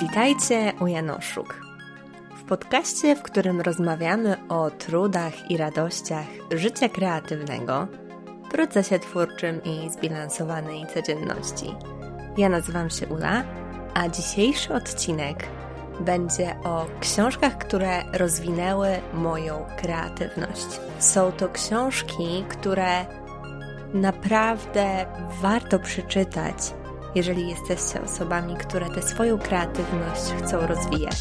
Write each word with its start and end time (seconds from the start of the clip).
Witajcie 0.00 0.72
u 0.80 0.86
Janoszuk. 0.86 1.60
W 2.36 2.44
podcaście, 2.44 3.16
w 3.16 3.22
którym 3.22 3.60
rozmawiamy 3.60 4.36
o 4.48 4.70
trudach 4.70 5.50
i 5.50 5.56
radościach 5.56 6.26
życia 6.50 6.88
kreatywnego, 6.88 7.86
procesie 8.50 8.98
twórczym 8.98 9.60
i 9.64 9.90
zbilansowanej 9.90 10.86
codzienności. 10.94 11.74
Ja 12.36 12.48
nazywam 12.48 12.90
się 12.90 13.06
Ula, 13.06 13.44
a 13.94 14.08
dzisiejszy 14.08 14.74
odcinek 14.74 15.48
będzie 16.00 16.56
o 16.64 16.86
książkach, 17.00 17.58
które 17.58 18.02
rozwinęły 18.12 18.88
moją 19.14 19.66
kreatywność. 19.76 20.80
Są 20.98 21.32
to 21.32 21.48
książki, 21.48 22.44
które 22.48 23.06
naprawdę 23.94 25.06
warto 25.42 25.78
przeczytać 25.78 26.74
jeżeli 27.14 27.48
jesteście 27.48 28.02
osobami, 28.02 28.56
które 28.56 28.90
tę 28.90 29.02
swoją 29.02 29.38
kreatywność 29.38 30.22
chcą 30.42 30.66
rozwijać. 30.66 31.16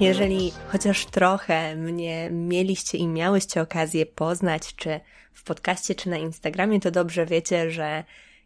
Jeżeli 0.00 0.52
chociaż 0.68 1.06
trochę 1.06 1.76
mnie 1.76 2.30
mieliście 2.30 2.98
i 2.98 3.06
miałyście 3.06 3.62
okazję 3.62 4.06
poznać, 4.06 4.74
czy 4.74 5.00
w 5.32 5.44
podcaście, 5.44 5.94
czy 5.94 6.08
na 6.08 6.16
Instagramie, 6.16 6.80
to 6.80 6.90
dobrze 6.90 7.26
wiecie, 7.26 7.70
że 7.70 8.04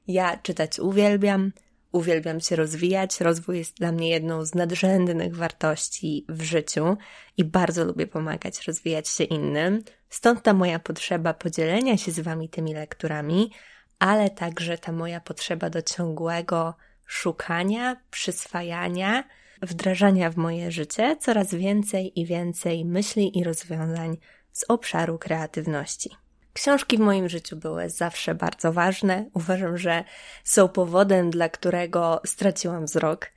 ja 0.08 0.36
czytać 0.36 0.78
uwielbiam, 0.78 1.53
uwielbiam 1.92 2.41
się 2.41 2.56
rozwijać. 2.56 3.20
Rozwój 3.20 3.58
jest 3.58 3.77
dla 3.77 3.92
mnie 3.92 4.08
jedną 4.08 4.45
z 4.45 4.55
nadrzędnych 4.55 5.36
wartości 5.36 6.27
w 6.28 6.42
życiu 6.42 6.97
i 7.36 7.45
bardzo 7.45 7.84
lubię 7.84 8.06
pomagać 8.06 8.67
rozwijać 8.67 9.08
się 9.08 9.25
innym. 9.25 9.84
Stąd 10.08 10.42
ta 10.42 10.53
moja 10.55 10.78
potrzeba 10.78 11.34
podzielenia 11.34 11.97
się 11.97 12.12
z 12.12 12.20
Wami 12.20 12.48
tymi 12.48 12.75
lekturami, 12.75 13.53
ale 13.98 14.30
także 14.30 14.78
ta 14.78 14.92
moja 14.92 15.20
potrzeba 15.20 15.70
do 15.70 15.83
ciągłego 15.83 16.75
szukania, 17.06 17.97
przyswajania, 18.11 19.25
wdrażania 19.62 20.30
w 20.30 20.36
moje 20.36 20.70
życie 20.70 21.16
coraz 21.20 21.55
więcej 21.55 22.20
i 22.20 22.27
więcej 22.27 22.84
myśli 22.84 23.38
i 23.38 23.44
rozwiązań 23.44 24.16
z 24.52 24.64
obszaru 24.68 25.18
kreatywności. 25.18 26.10
Książki 26.52 26.96
w 26.96 27.00
moim 27.00 27.28
życiu 27.28 27.56
były 27.56 27.90
zawsze 27.90 28.34
bardzo 28.34 28.72
ważne. 28.72 29.30
Uważam, 29.34 29.78
że 29.78 30.05
są 30.44 30.68
powodem, 30.68 31.30
dla 31.30 31.48
którego 31.48 32.20
straciłam 32.27 32.84
wzrok. 32.84 33.30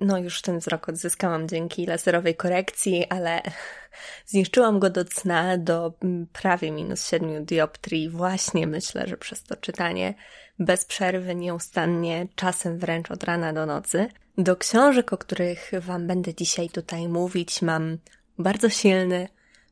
No, 0.00 0.18
już 0.18 0.42
ten 0.42 0.58
wzrok 0.58 0.88
odzyskałam 0.88 1.48
dzięki 1.48 1.86
laserowej 1.86 2.34
korekcji, 2.34 3.06
ale 3.08 3.42
zniszczyłam 4.26 4.78
go 4.78 4.90
do 4.90 5.04
cna, 5.04 5.58
do 5.58 5.92
mm, 6.02 6.26
prawie 6.32 6.70
minus 6.70 7.08
7 7.08 7.44
dioptrii. 7.44 8.08
Właśnie 8.08 8.66
myślę, 8.66 9.06
że 9.06 9.16
przez 9.16 9.42
to 9.42 9.56
czytanie 9.56 10.14
bez 10.58 10.84
przerwy, 10.84 11.34
nieustannie, 11.34 12.26
czasem 12.34 12.78
wręcz 12.78 13.10
od 13.10 13.24
rana 13.24 13.52
do 13.52 13.66
nocy. 13.66 14.08
Do 14.42 14.56
książek, 14.56 15.12
o 15.12 15.18
których 15.18 15.70
Wam 15.80 16.06
będę 16.06 16.34
dzisiaj 16.34 16.70
tutaj 16.70 17.08
mówić, 17.08 17.62
mam 17.62 17.98
bardzo 18.38 18.68
silny, 18.70 19.28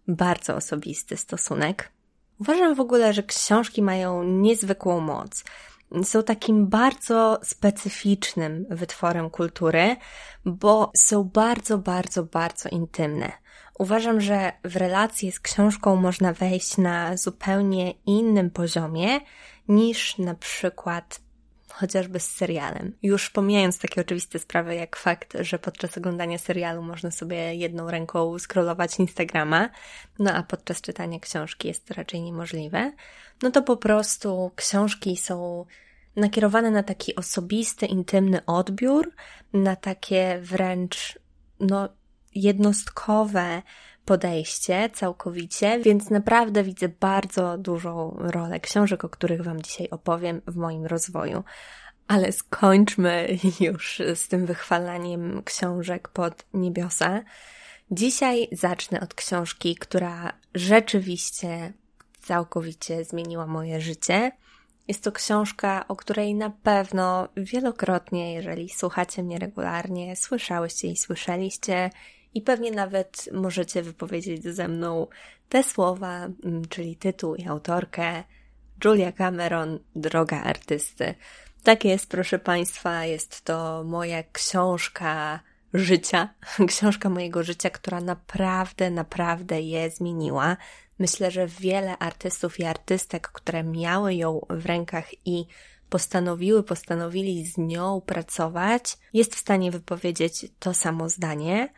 bardzo 0.08 0.56
osobisty 0.56 1.16
stosunek. 1.16 1.92
Uważam 2.40 2.74
w 2.74 2.80
ogóle, 2.80 3.12
że 3.12 3.22
książki 3.22 3.82
mają 3.82 4.22
niezwykłą 4.22 5.00
moc. 5.00 5.44
Są 6.02 6.22
takim 6.22 6.66
bardzo 6.66 7.40
specyficznym 7.42 8.66
wytworem 8.70 9.30
kultury, 9.30 9.96
bo 10.44 10.92
są 10.96 11.24
bardzo, 11.24 11.78
bardzo, 11.78 12.22
bardzo 12.22 12.68
intymne. 12.68 13.32
Uważam, 13.78 14.20
że 14.20 14.52
w 14.64 14.76
relacje 14.76 15.32
z 15.32 15.40
książką 15.40 15.96
można 15.96 16.32
wejść 16.32 16.78
na 16.78 17.16
zupełnie 17.16 17.90
innym 18.06 18.50
poziomie 18.50 19.20
niż 19.68 20.18
na 20.18 20.34
przykład 20.34 21.27
chociażby 21.72 22.20
z 22.20 22.30
serialem. 22.30 22.92
Już 23.02 23.30
pomijając 23.30 23.78
takie 23.78 24.00
oczywiste 24.00 24.38
sprawy, 24.38 24.74
jak 24.74 24.96
fakt, 24.96 25.36
że 25.40 25.58
podczas 25.58 25.98
oglądania 25.98 26.38
serialu 26.38 26.82
można 26.82 27.10
sobie 27.10 27.54
jedną 27.54 27.90
ręką 27.90 28.38
scrollować 28.38 28.98
Instagrama, 28.98 29.70
no 30.18 30.32
a 30.32 30.42
podczas 30.42 30.80
czytania 30.80 31.20
książki 31.20 31.68
jest 31.68 31.86
to 31.86 31.94
raczej 31.94 32.22
niemożliwe, 32.22 32.92
no 33.42 33.50
to 33.50 33.62
po 33.62 33.76
prostu 33.76 34.50
książki 34.56 35.16
są 35.16 35.66
nakierowane 36.16 36.70
na 36.70 36.82
taki 36.82 37.14
osobisty, 37.16 37.86
intymny 37.86 38.44
odbiór, 38.46 39.12
na 39.52 39.76
takie 39.76 40.38
wręcz, 40.42 41.18
no, 41.60 41.88
jednostkowe 42.34 43.62
podejście 44.08 44.90
całkowicie, 44.94 45.80
więc 45.80 46.10
naprawdę 46.10 46.62
widzę 46.62 46.88
bardzo 46.88 47.58
dużą 47.58 48.16
rolę 48.18 48.60
książek, 48.60 49.04
o 49.04 49.08
których 49.08 49.42
Wam 49.42 49.62
dzisiaj 49.62 49.88
opowiem 49.90 50.42
w 50.46 50.56
moim 50.56 50.86
rozwoju. 50.86 51.44
Ale 52.06 52.32
skończmy 52.32 53.28
już 53.60 54.02
z 54.14 54.28
tym 54.28 54.46
wychwalaniem 54.46 55.42
książek 55.44 56.08
pod 56.08 56.46
niebiosa. 56.54 57.22
Dzisiaj 57.90 58.48
zacznę 58.52 59.00
od 59.00 59.14
książki, 59.14 59.76
która 59.76 60.32
rzeczywiście 60.54 61.72
całkowicie 62.20 63.04
zmieniła 63.04 63.46
moje 63.46 63.80
życie. 63.80 64.32
Jest 64.88 65.04
to 65.04 65.12
książka, 65.12 65.84
o 65.88 65.96
której 65.96 66.34
na 66.34 66.50
pewno 66.50 67.28
wielokrotnie, 67.36 68.34
jeżeli 68.34 68.68
słuchacie 68.68 69.22
mnie 69.22 69.38
regularnie, 69.38 70.16
słyszałyście 70.16 70.88
i 70.88 70.96
słyszeliście, 70.96 71.90
i 72.38 72.42
pewnie 72.42 72.70
nawet 72.70 73.28
możecie 73.32 73.82
wypowiedzieć 73.82 74.44
ze 74.44 74.68
mną 74.68 75.06
te 75.48 75.62
słowa, 75.62 76.28
mm, 76.44 76.68
czyli 76.68 76.96
tytuł 76.96 77.34
i 77.34 77.46
autorkę 77.46 78.24
Julia 78.84 79.12
Cameron, 79.12 79.78
Droga 79.96 80.42
artysty. 80.42 81.14
Tak 81.62 81.84
jest, 81.84 82.10
proszę 82.10 82.38
Państwa, 82.38 83.04
jest 83.04 83.44
to 83.44 83.84
moja 83.84 84.22
książka 84.32 85.40
życia, 85.74 86.28
książka 86.68 87.08
mojego 87.08 87.42
życia, 87.42 87.70
która 87.70 88.00
naprawdę, 88.00 88.90
naprawdę 88.90 89.60
je 89.60 89.90
zmieniła. 89.90 90.56
Myślę, 90.98 91.30
że 91.30 91.46
wiele 91.46 91.98
artystów 91.98 92.60
i 92.60 92.64
artystek, 92.64 93.28
które 93.28 93.64
miały 93.64 94.14
ją 94.14 94.40
w 94.50 94.66
rękach 94.66 95.26
i 95.26 95.46
postanowiły, 95.90 96.62
postanowili 96.62 97.46
z 97.46 97.58
nią 97.58 98.00
pracować, 98.00 98.98
jest 99.12 99.34
w 99.34 99.38
stanie 99.38 99.70
wypowiedzieć 99.70 100.46
to 100.58 100.74
samo 100.74 101.08
zdanie 101.08 101.68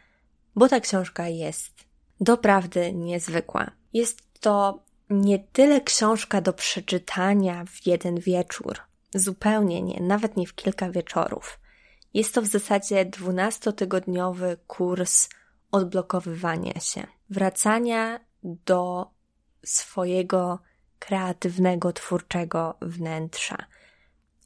bo 0.57 0.69
ta 0.69 0.81
książka 0.81 1.29
jest 1.29 1.73
doprawdy 2.21 2.93
niezwykła. 2.93 3.71
Jest 3.93 4.41
to 4.41 4.83
nie 5.11 5.39
tyle 5.39 5.81
książka 5.81 6.41
do 6.41 6.53
przeczytania 6.53 7.65
w 7.65 7.87
jeden 7.87 8.21
wieczór, 8.21 8.79
zupełnie 9.15 9.83
nie, 9.83 10.01
nawet 10.01 10.37
nie 10.37 10.47
w 10.47 10.55
kilka 10.55 10.91
wieczorów. 10.91 11.61
Jest 12.15 12.35
to 12.35 12.43
w 12.43 12.47
zasadzie 12.47 13.05
dwunastotygodniowy 13.05 14.57
kurs 14.67 15.29
odblokowywania 15.73 16.81
się, 16.81 17.07
wracania 17.31 18.21
do 18.43 19.11
swojego 19.65 20.59
kreatywnego, 20.99 21.93
twórczego 21.93 22.75
wnętrza. 22.83 23.57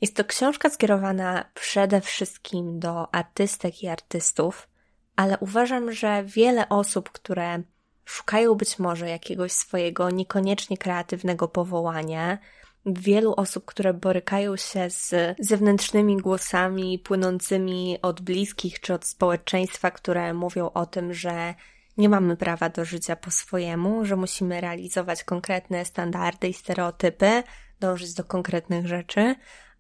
Jest 0.01 0.17
to 0.17 0.25
książka 0.25 0.71
skierowana 0.71 1.45
przede 1.55 2.01
wszystkim 2.01 2.81
do 2.81 3.15
artystek 3.15 3.83
i 3.83 3.89
artystów, 3.89 4.69
ale 5.17 5.39
uważam, 5.39 5.93
że 5.93 6.25
wiele 6.27 6.69
osób, 6.69 7.11
które 7.11 7.63
szukają 8.05 8.55
być 8.55 8.79
może 8.79 9.09
jakiegoś 9.09 9.53
swojego 9.53 10.11
niekoniecznie 10.11 10.79
kreatywnego 10.79 11.49
powołania, 11.49 12.39
wielu 12.87 13.35
osób, 13.37 13.65
które 13.65 13.95
borykają 13.95 14.57
się 14.57 14.91
z 14.91 15.15
zewnętrznymi 15.39 16.17
głosami 16.17 16.99
płynącymi 16.99 17.99
od 18.03 18.21
bliskich 18.21 18.81
czy 18.81 18.95
od 18.95 19.07
społeczeństwa, 19.07 19.91
które 19.91 20.35
mówią 20.35 20.71
o 20.71 20.87
tym, 20.87 21.15
że 21.15 21.55
nie 21.97 22.09
mamy 22.09 22.37
prawa 22.37 22.69
do 22.69 22.85
życia 22.85 23.17
po 23.17 23.31
swojemu, 23.31 24.05
że 24.05 24.17
musimy 24.17 24.61
realizować 24.61 25.25
konkretne 25.25 25.85
standardy 25.85 26.49
i 26.49 26.55
stereotypy, 26.55 27.43
dążyć 27.81 28.15
do 28.15 28.25
konkretnych 28.25 28.87
rzeczy, 28.87 29.35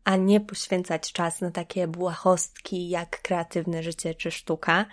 a 0.04 0.16
nie 0.16 0.40
poświęcać 0.40 1.12
czas 1.12 1.40
na 1.40 1.50
takie 1.50 1.88
błahostki 1.88 2.88
jak 2.88 3.22
kreatywne 3.22 3.82
życie 3.82 4.14
czy 4.14 4.30
sztuka 4.30 4.86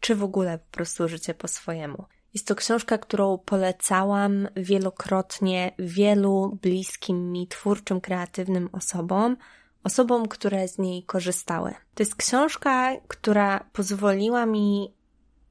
czy 0.00 0.16
w 0.16 0.24
ogóle 0.24 0.58
po 0.58 0.70
prostu 0.70 1.08
życie 1.08 1.34
po 1.34 1.48
swojemu. 1.48 2.04
Jest 2.34 2.46
to 2.46 2.54
książka, 2.54 2.98
którą 2.98 3.38
polecałam 3.38 4.48
wielokrotnie 4.56 5.72
wielu 5.78 6.58
bliskim 6.62 7.32
mi 7.32 7.48
twórczym, 7.48 8.00
kreatywnym 8.00 8.68
osobom, 8.72 9.36
osobom, 9.84 10.28
które 10.28 10.68
z 10.68 10.78
niej 10.78 11.02
korzystały. 11.02 11.74
To 11.94 12.02
jest 12.02 12.16
książka, 12.16 12.96
która 13.08 13.64
pozwoliła 13.72 14.46
mi 14.46 14.94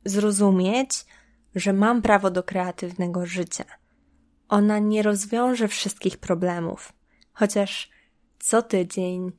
zrozumieć, 0.05 1.05
że 1.55 1.73
mam 1.73 2.01
prawo 2.01 2.31
do 2.31 2.43
kreatywnego 2.43 3.25
życia. 3.25 3.65
Ona 4.49 4.79
nie 4.79 5.03
rozwiąże 5.03 5.67
wszystkich 5.67 6.17
problemów, 6.17 6.93
chociaż 7.33 7.89
co 8.39 8.61
tydzień 8.61 9.31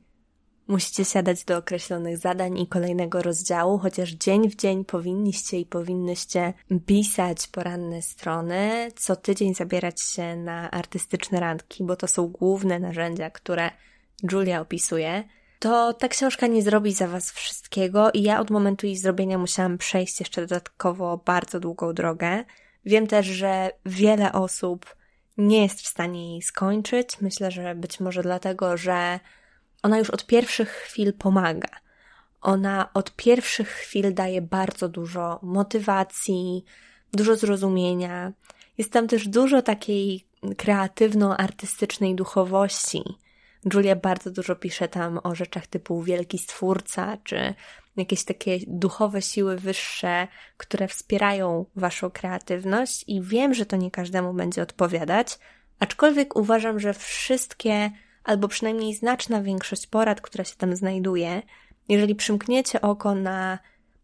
musicie 0.69 1.05
siadać 1.05 1.43
do 1.43 1.57
określonych 1.57 2.17
zadań 2.17 2.57
i 2.57 2.67
kolejnego 2.67 3.21
rozdziału, 3.21 3.77
chociaż 3.77 4.09
dzień 4.09 4.49
w 4.49 4.55
dzień 4.55 4.85
powinniście 4.85 5.59
i 5.59 5.65
powinnyście 5.65 6.53
pisać 6.85 7.47
poranne 7.47 8.01
strony, 8.01 8.91
co 8.95 9.15
tydzień 9.15 9.55
zabierać 9.55 10.01
się 10.01 10.35
na 10.35 10.71
artystyczne 10.71 11.39
randki, 11.39 11.83
bo 11.83 11.95
to 11.95 12.07
są 12.07 12.27
główne 12.27 12.79
narzędzia, 12.79 13.29
które 13.29 13.71
Julia 14.31 14.61
opisuje, 14.61 15.23
to 15.59 15.93
ta 15.93 16.07
książka 16.07 16.47
nie 16.47 16.61
zrobi 16.61 16.93
za 16.93 17.07
Was 17.07 17.31
wszystkiego 17.31 18.11
i 18.11 18.23
ja 18.23 18.39
od 18.39 18.49
momentu 18.49 18.85
jej 18.85 18.97
zrobienia 18.97 19.37
musiałam 19.37 19.77
przejść 19.77 20.19
jeszcze 20.19 20.41
dodatkowo 20.41 21.17
bardzo 21.25 21.59
długą 21.59 21.93
drogę. 21.93 22.43
Wiem 22.85 23.07
też, 23.07 23.25
że 23.25 23.71
wiele 23.85 24.31
osób 24.31 24.95
nie 25.37 25.61
jest 25.63 25.81
w 25.81 25.87
stanie 25.87 26.31
jej 26.31 26.41
skończyć. 26.41 27.21
Myślę, 27.21 27.51
że 27.51 27.75
być 27.75 27.99
może 27.99 28.21
dlatego, 28.21 28.77
że 28.77 29.19
ona 29.83 29.97
już 29.97 30.09
od 30.09 30.25
pierwszych 30.25 30.69
chwil 30.69 31.13
pomaga. 31.13 31.69
Ona 32.41 32.93
od 32.93 33.15
pierwszych 33.15 33.69
chwil 33.69 34.13
daje 34.13 34.41
bardzo 34.41 34.89
dużo 34.89 35.39
motywacji, 35.41 36.65
dużo 37.13 37.35
zrozumienia. 37.35 38.31
Jest 38.77 38.91
tam 38.91 39.07
też 39.07 39.27
dużo 39.27 39.61
takiej 39.61 40.25
kreatywno-artystycznej 40.57 42.15
duchowości. 42.15 43.03
Julia 43.73 43.95
bardzo 43.95 44.31
dużo 44.31 44.55
pisze 44.55 44.87
tam 44.87 45.19
o 45.23 45.35
rzeczach 45.35 45.67
typu 45.67 46.03
wielki 46.03 46.37
stwórca, 46.37 47.17
czy 47.23 47.53
jakieś 47.97 48.23
takie 48.23 48.57
duchowe 48.67 49.21
siły 49.21 49.57
wyższe, 49.57 50.27
które 50.57 50.87
wspierają 50.87 51.65
waszą 51.75 52.09
kreatywność 52.09 53.03
i 53.07 53.21
wiem, 53.21 53.53
że 53.53 53.65
to 53.65 53.77
nie 53.77 53.91
każdemu 53.91 54.33
będzie 54.33 54.61
odpowiadać, 54.61 55.39
aczkolwiek 55.79 56.35
uważam, 56.35 56.79
że 56.79 56.93
wszystkie, 56.93 57.91
albo 58.23 58.47
przynajmniej 58.47 58.95
znaczna 58.95 59.41
większość 59.41 59.87
porad, 59.87 60.21
która 60.21 60.43
się 60.43 60.55
tam 60.55 60.75
znajduje, 60.75 61.41
jeżeli 61.89 62.15
przymkniecie 62.15 62.81
oko 62.81 63.15
na 63.15 63.59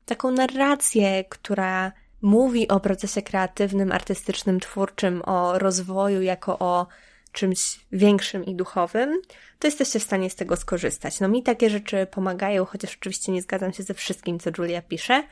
taką 0.06 0.32
narrację, 0.32 1.24
która 1.24 1.92
mówi 2.22 2.68
o 2.68 2.80
procesie 2.80 3.22
kreatywnym, 3.22 3.92
artystycznym, 3.92 4.60
twórczym, 4.60 5.22
o 5.26 5.60
rozwoju 5.60 6.22
jako 6.22 6.60
o 6.60 6.88
czymś 7.32 7.80
większym 7.92 8.46
i 8.46 8.56
duchowym, 8.56 9.22
to 9.60 9.68
jesteście 9.68 10.00
w 10.00 10.04
stanie 10.04 10.30
z 10.30 10.36
tego 10.36 10.56
skorzystać. 10.56 11.20
No 11.20 11.28
mi 11.28 11.44
takie 11.44 11.70
rzeczy 11.70 12.08
pomagają, 12.12 12.66
chociaż 12.66 12.96
oczywiście 12.96 13.32
nie 13.32 13.42
zgadzam 13.42 13.74
się 13.74 13.84
ze 13.84 13.94
wszystkim, 13.94 14.40
co 14.40 14.50
Julia 14.58 14.82
pisze, 14.82 15.24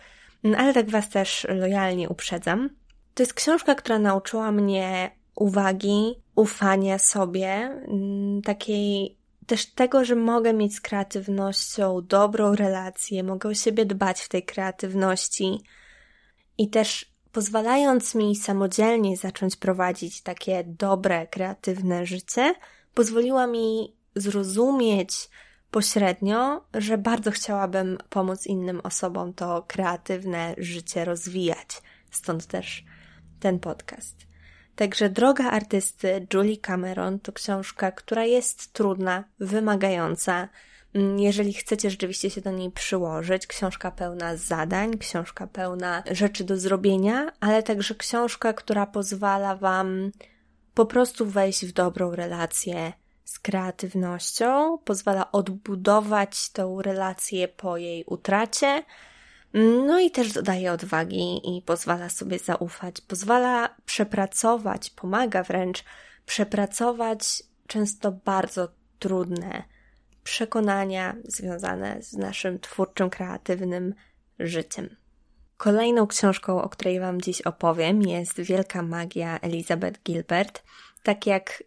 no, 0.44 0.58
ale 0.58 0.74
tak 0.74 0.90
Was 0.90 1.10
też 1.10 1.48
lojalnie 1.50 2.10
uprzedzam. 2.10 2.70
To 3.14 3.24
jest 3.24 3.34
książka, 3.34 3.76
która 3.76 4.00
nauczyła 4.00 4.52
mnie 4.52 5.12
uwagi, 5.36 6.22
ufania 6.36 7.00
sobie, 7.00 7.54
mm, 7.88 8.42
takiej 8.42 9.18
też 9.48 9.66
tego, 9.66 10.06
że 10.06 10.16
mogę 10.16 10.54
mieć 10.54 10.76
z 10.76 10.82
kreatywnością 10.82 12.02
dobrą 12.02 12.56
relację, 12.56 13.24
mogę 13.24 13.50
o 13.50 13.54
siebie 13.54 13.86
dbać 13.86 14.22
w 14.22 14.30
tej 14.30 14.44
kreatywności 14.44 15.60
i 16.58 16.70
też 16.70 17.14
pozwalając 17.32 18.16
mi 18.16 18.36
samodzielnie 18.36 19.18
zacząć 19.18 19.56
prowadzić 19.56 20.22
takie 20.22 20.64
dobre, 20.64 21.28
kreatywne 21.28 22.06
życie, 22.06 22.56
pozwoliła 22.94 23.48
mi 23.48 23.96
zrozumieć 24.16 25.30
pośrednio, 25.72 26.64
że 26.74 26.98
bardzo 26.98 27.32
chciałabym 27.32 27.98
pomóc 28.10 28.48
innym 28.48 28.82
osobom 28.84 29.34
to 29.34 29.66
kreatywne 29.68 30.56
życie 30.58 31.06
rozwijać. 31.06 31.82
Stąd 32.12 32.46
też 32.48 32.86
ten 33.40 33.60
podcast. 33.60 34.33
Także 34.76 35.10
Droga 35.10 35.52
artysty 35.52 36.28
Julie 36.34 36.58
Cameron 36.58 37.20
to 37.20 37.34
książka, 37.34 37.92
która 37.92 38.24
jest 38.26 38.74
trudna, 38.74 39.24
wymagająca, 39.40 40.50
Mm, 40.96 41.20
jeżeli 41.20 41.54
chcecie 41.54 41.90
rzeczywiście 41.90 42.30
się 42.30 42.42
do 42.42 42.52
niej 42.52 42.72
przyłożyć, 42.72 43.48
książka 43.48 43.92
pełna 43.92 44.38
zadań, 44.38 44.98
książka 44.98 45.48
pełna 45.48 46.04
rzeczy 46.12 46.44
do 46.44 46.58
zrobienia, 46.58 47.32
ale 47.40 47.64
także 47.64 47.96
książka, 47.96 48.54
która 48.54 48.86
pozwala 48.86 49.56
Wam 49.56 50.12
po 50.74 50.86
prostu 50.86 51.26
wejść 51.26 51.66
w 51.66 51.72
dobrą 51.72 52.16
relację 52.16 52.94
z 53.26 53.40
kreatywnością, 53.40 54.78
pozwala 54.78 55.32
odbudować 55.32 56.50
tą 56.50 56.82
relację 56.82 57.48
po 57.48 57.78
jej 57.78 58.04
utracie, 58.08 58.84
no 59.54 60.00
i 60.00 60.12
też 60.12 60.34
dodaje 60.34 60.72
odwagi 60.72 61.58
i 61.58 61.62
pozwala 61.62 62.10
sobie 62.10 62.40
zaufać, 62.40 63.02
pozwala 63.02 63.76
przepracować, 63.86 64.90
pomaga 64.90 65.44
wręcz 65.44 65.84
przepracować 66.26 67.44
często 67.68 68.12
bardzo 68.12 68.68
trudne 69.00 69.64
przekonania 70.24 71.16
związane 71.26 72.02
z 72.02 72.14
naszym 72.14 72.60
twórczym, 72.60 73.10
kreatywnym 73.10 73.94
życiem. 74.40 74.96
Kolejną 75.58 76.08
książką, 76.08 76.62
o 76.62 76.70
której 76.70 77.00
Wam 77.00 77.22
dziś 77.22 77.42
opowiem, 77.42 78.02
jest 78.02 78.42
Wielka 78.42 78.82
Magia 78.82 79.40
Elizabeth 79.40 80.04
Gilbert. 80.04 80.64
Tak 81.04 81.26
jak 81.26 81.64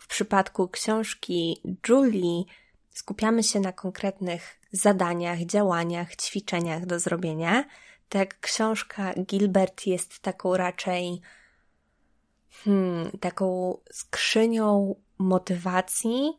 w 0.00 0.06
przypadku 0.06 0.68
książki 0.68 1.62
Julie, 1.88 2.44
skupiamy 2.90 3.42
się 3.42 3.60
na 3.60 3.72
konkretnych 3.72 4.57
zadaniach, 4.72 5.38
działaniach, 5.38 6.16
ćwiczeniach 6.16 6.86
do 6.86 6.98
zrobienia. 6.98 7.64
Tak, 8.08 8.40
książka 8.40 9.14
Gilbert 9.14 9.86
jest 9.86 10.20
taką 10.20 10.56
raczej 10.56 11.20
hmm, 12.64 13.10
taką 13.20 13.78
skrzynią 13.92 14.94
motywacji, 15.18 16.32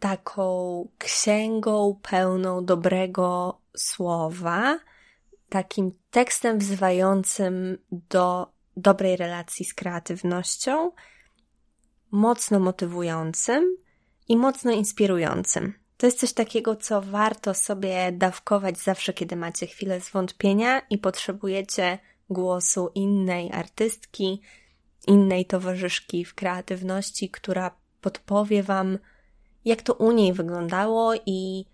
taką 0.00 0.88
księgą 0.98 2.00
pełną 2.02 2.64
dobrego 2.64 3.58
słowa, 3.76 4.78
takim 5.48 5.92
tekstem 6.10 6.58
wzywającym 6.58 7.78
do 7.92 8.52
dobrej 8.76 9.16
relacji 9.16 9.64
z 9.64 9.74
kreatywnością, 9.74 10.92
mocno 12.10 12.60
motywującym 12.60 13.76
i 14.28 14.36
mocno 14.36 14.72
inspirującym. 14.72 15.81
To 16.02 16.06
jest 16.06 16.20
coś 16.20 16.32
takiego, 16.32 16.76
co 16.76 17.02
warto 17.02 17.54
sobie 17.54 18.12
dawkować 18.12 18.78
zawsze, 18.78 19.12
kiedy 19.12 19.36
macie 19.36 19.66
chwilę 19.66 20.00
zwątpienia 20.00 20.82
i 20.90 20.98
potrzebujecie 20.98 21.98
głosu 22.30 22.90
innej 22.94 23.52
artystki, 23.52 24.40
innej 25.06 25.46
towarzyszki 25.46 26.24
w 26.24 26.34
kreatywności, 26.34 27.30
która 27.30 27.70
podpowie 28.00 28.62
Wam, 28.62 28.98
jak 29.64 29.82
to 29.82 29.94
u 29.94 30.12
niej 30.12 30.32
wyglądało 30.32 31.14
i 31.26 31.64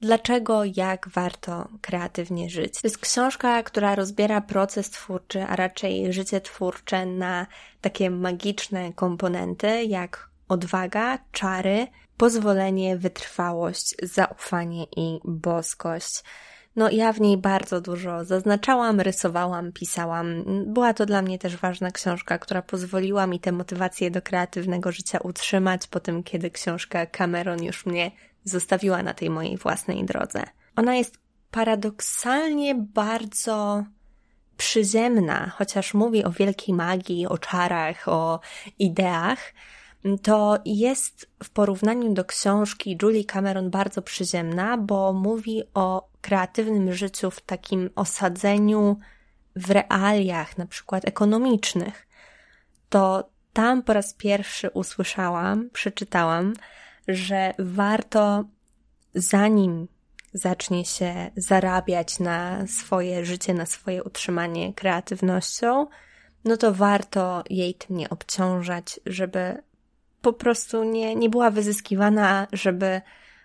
dlaczego, 0.00 0.62
jak 0.64 1.08
warto 1.08 1.68
kreatywnie 1.80 2.50
żyć. 2.50 2.74
To 2.74 2.86
jest 2.86 2.98
książka, 2.98 3.62
która 3.62 3.94
rozbiera 3.94 4.40
proces 4.40 4.90
twórczy, 4.90 5.42
a 5.42 5.56
raczej 5.56 6.12
życie 6.12 6.40
twórcze 6.40 7.06
na 7.06 7.46
takie 7.80 8.10
magiczne 8.10 8.92
komponenty, 8.92 9.84
jak 9.84 10.30
odwaga, 10.48 11.18
czary, 11.32 11.86
pozwolenie, 12.16 12.96
wytrwałość, 12.96 13.94
zaufanie 14.02 14.84
i 14.96 15.20
boskość. 15.24 16.22
No, 16.76 16.90
ja 16.90 17.12
w 17.12 17.20
niej 17.20 17.36
bardzo 17.36 17.80
dużo 17.80 18.24
zaznaczałam, 18.24 19.00
rysowałam, 19.00 19.72
pisałam. 19.72 20.44
Była 20.66 20.94
to 20.94 21.06
dla 21.06 21.22
mnie 21.22 21.38
też 21.38 21.56
ważna 21.56 21.90
książka, 21.90 22.38
która 22.38 22.62
pozwoliła 22.62 23.26
mi 23.26 23.40
tę 23.40 23.52
motywację 23.52 24.10
do 24.10 24.22
kreatywnego 24.22 24.92
życia 24.92 25.18
utrzymać 25.18 25.86
po 25.86 26.00
tym, 26.00 26.22
kiedy 26.22 26.50
książka 26.50 27.06
Cameron 27.06 27.62
już 27.62 27.86
mnie 27.86 28.10
zostawiła 28.44 29.02
na 29.02 29.14
tej 29.14 29.30
mojej 29.30 29.56
własnej 29.56 30.04
drodze. 30.04 30.42
Ona 30.76 30.94
jest 30.94 31.18
paradoksalnie 31.50 32.74
bardzo 32.74 33.84
przyziemna, 34.56 35.52
chociaż 35.56 35.94
mówi 35.94 36.24
o 36.24 36.30
wielkiej 36.30 36.74
magii, 36.74 37.26
o 37.26 37.38
czarach, 37.38 38.08
o 38.08 38.40
ideach, 38.78 39.52
to 40.22 40.58
jest 40.64 41.30
w 41.44 41.50
porównaniu 41.50 42.14
do 42.14 42.24
książki 42.24 42.98
Julie 43.02 43.24
Cameron 43.24 43.70
bardzo 43.70 44.02
przyziemna, 44.02 44.78
bo 44.78 45.12
mówi 45.12 45.62
o 45.74 46.08
kreatywnym 46.20 46.94
życiu 46.94 47.30
w 47.30 47.40
takim 47.40 47.90
osadzeniu 47.94 48.98
w 49.56 49.70
realiach, 49.70 50.58
na 50.58 50.66
przykład 50.66 51.08
ekonomicznych. 51.08 52.06
To 52.88 53.30
tam 53.52 53.82
po 53.82 53.92
raz 53.92 54.14
pierwszy 54.14 54.70
usłyszałam, 54.70 55.70
przeczytałam, 55.70 56.52
że 57.08 57.54
warto 57.58 58.44
zanim 59.14 59.88
zacznie 60.32 60.84
się 60.84 61.30
zarabiać 61.36 62.18
na 62.18 62.66
swoje 62.66 63.24
życie, 63.24 63.54
na 63.54 63.66
swoje 63.66 64.04
utrzymanie 64.04 64.74
kreatywnością, 64.74 65.86
no 66.44 66.56
to 66.56 66.74
warto 66.74 67.44
jej 67.50 67.74
tym 67.74 67.96
nie 67.96 68.10
obciążać, 68.10 69.00
żeby 69.06 69.62
po 70.22 70.32
prostu 70.32 70.84
nie, 70.84 71.14
nie 71.14 71.30
była 71.30 71.50
wyzyskiwana, 71.50 72.46
żeby 72.52 73.00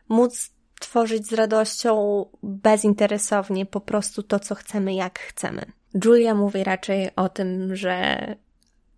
móc 0.10 0.52
tworzyć 0.80 1.28
z 1.28 1.34
radością, 1.34 2.26
bezinteresownie, 2.44 3.66
po 3.66 3.82
prostu 3.82 4.24
to, 4.24 4.40
co 4.40 4.56
chcemy, 4.56 4.94
jak 4.94 5.20
chcemy. 5.20 5.66
Julia 6.06 6.36
mówi 6.36 6.64
raczej 6.64 7.16
o 7.16 7.30
tym, 7.30 7.76
że 7.76 8.18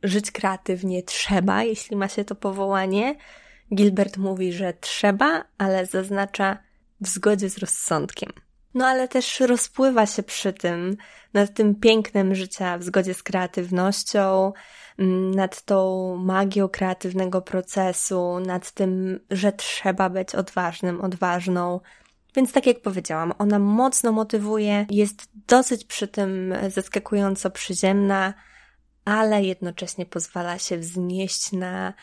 żyć 0.04 0.32
kreatywnie 0.32 1.04
trzeba, 1.04 1.64
jeśli 1.64 1.96
ma 1.96 2.08
się 2.08 2.26
to 2.26 2.36
powołanie, 2.36 3.16
Gilbert 3.76 4.18
mówi, 4.18 4.54
że 4.54 4.74
trzeba, 4.74 5.44
ale 5.58 5.86
zaznacza 5.86 6.58
w 7.02 7.08
zgodzie 7.08 7.50
z 7.50 7.58
rozsądkiem. 7.58 8.30
No 8.74 8.86
ale 8.88 9.08
też 9.08 9.40
rozpływa 9.40 10.06
się 10.06 10.24
przy 10.24 10.54
tym 10.54 10.98
nad 11.34 11.54
tym 11.54 11.76
pięknem 11.76 12.36
życia 12.36 12.78
w 12.78 12.84
zgodzie 12.84 13.14
z 13.14 13.24
kreatywnością, 13.24 14.54
nad 15.36 15.62
tą 15.62 16.16
magią 16.16 16.70
kreatywnego 16.70 17.42
procesu, 17.42 18.40
nad 18.40 18.72
tym, 18.72 19.20
że 19.32 19.52
trzeba 19.52 20.10
być 20.10 20.36
odważnym, 20.36 21.02
odważną. 21.02 21.80
Więc 22.36 22.52
tak 22.52 22.68
jak 22.68 22.82
powiedziałam, 22.82 23.34
ona 23.38 23.60
mocno 23.60 24.12
motywuje, 24.12 24.86
jest 24.90 25.30
dosyć 25.48 25.86
przy 25.86 26.08
tym 26.08 26.54
zaskakująco 26.70 27.50
przyziemna, 27.52 28.34
ale 29.06 29.44
jednocześnie 29.44 30.06
pozwala 30.06 30.60
się 30.60 30.78
wznieść 30.78 31.52
na 31.52 31.94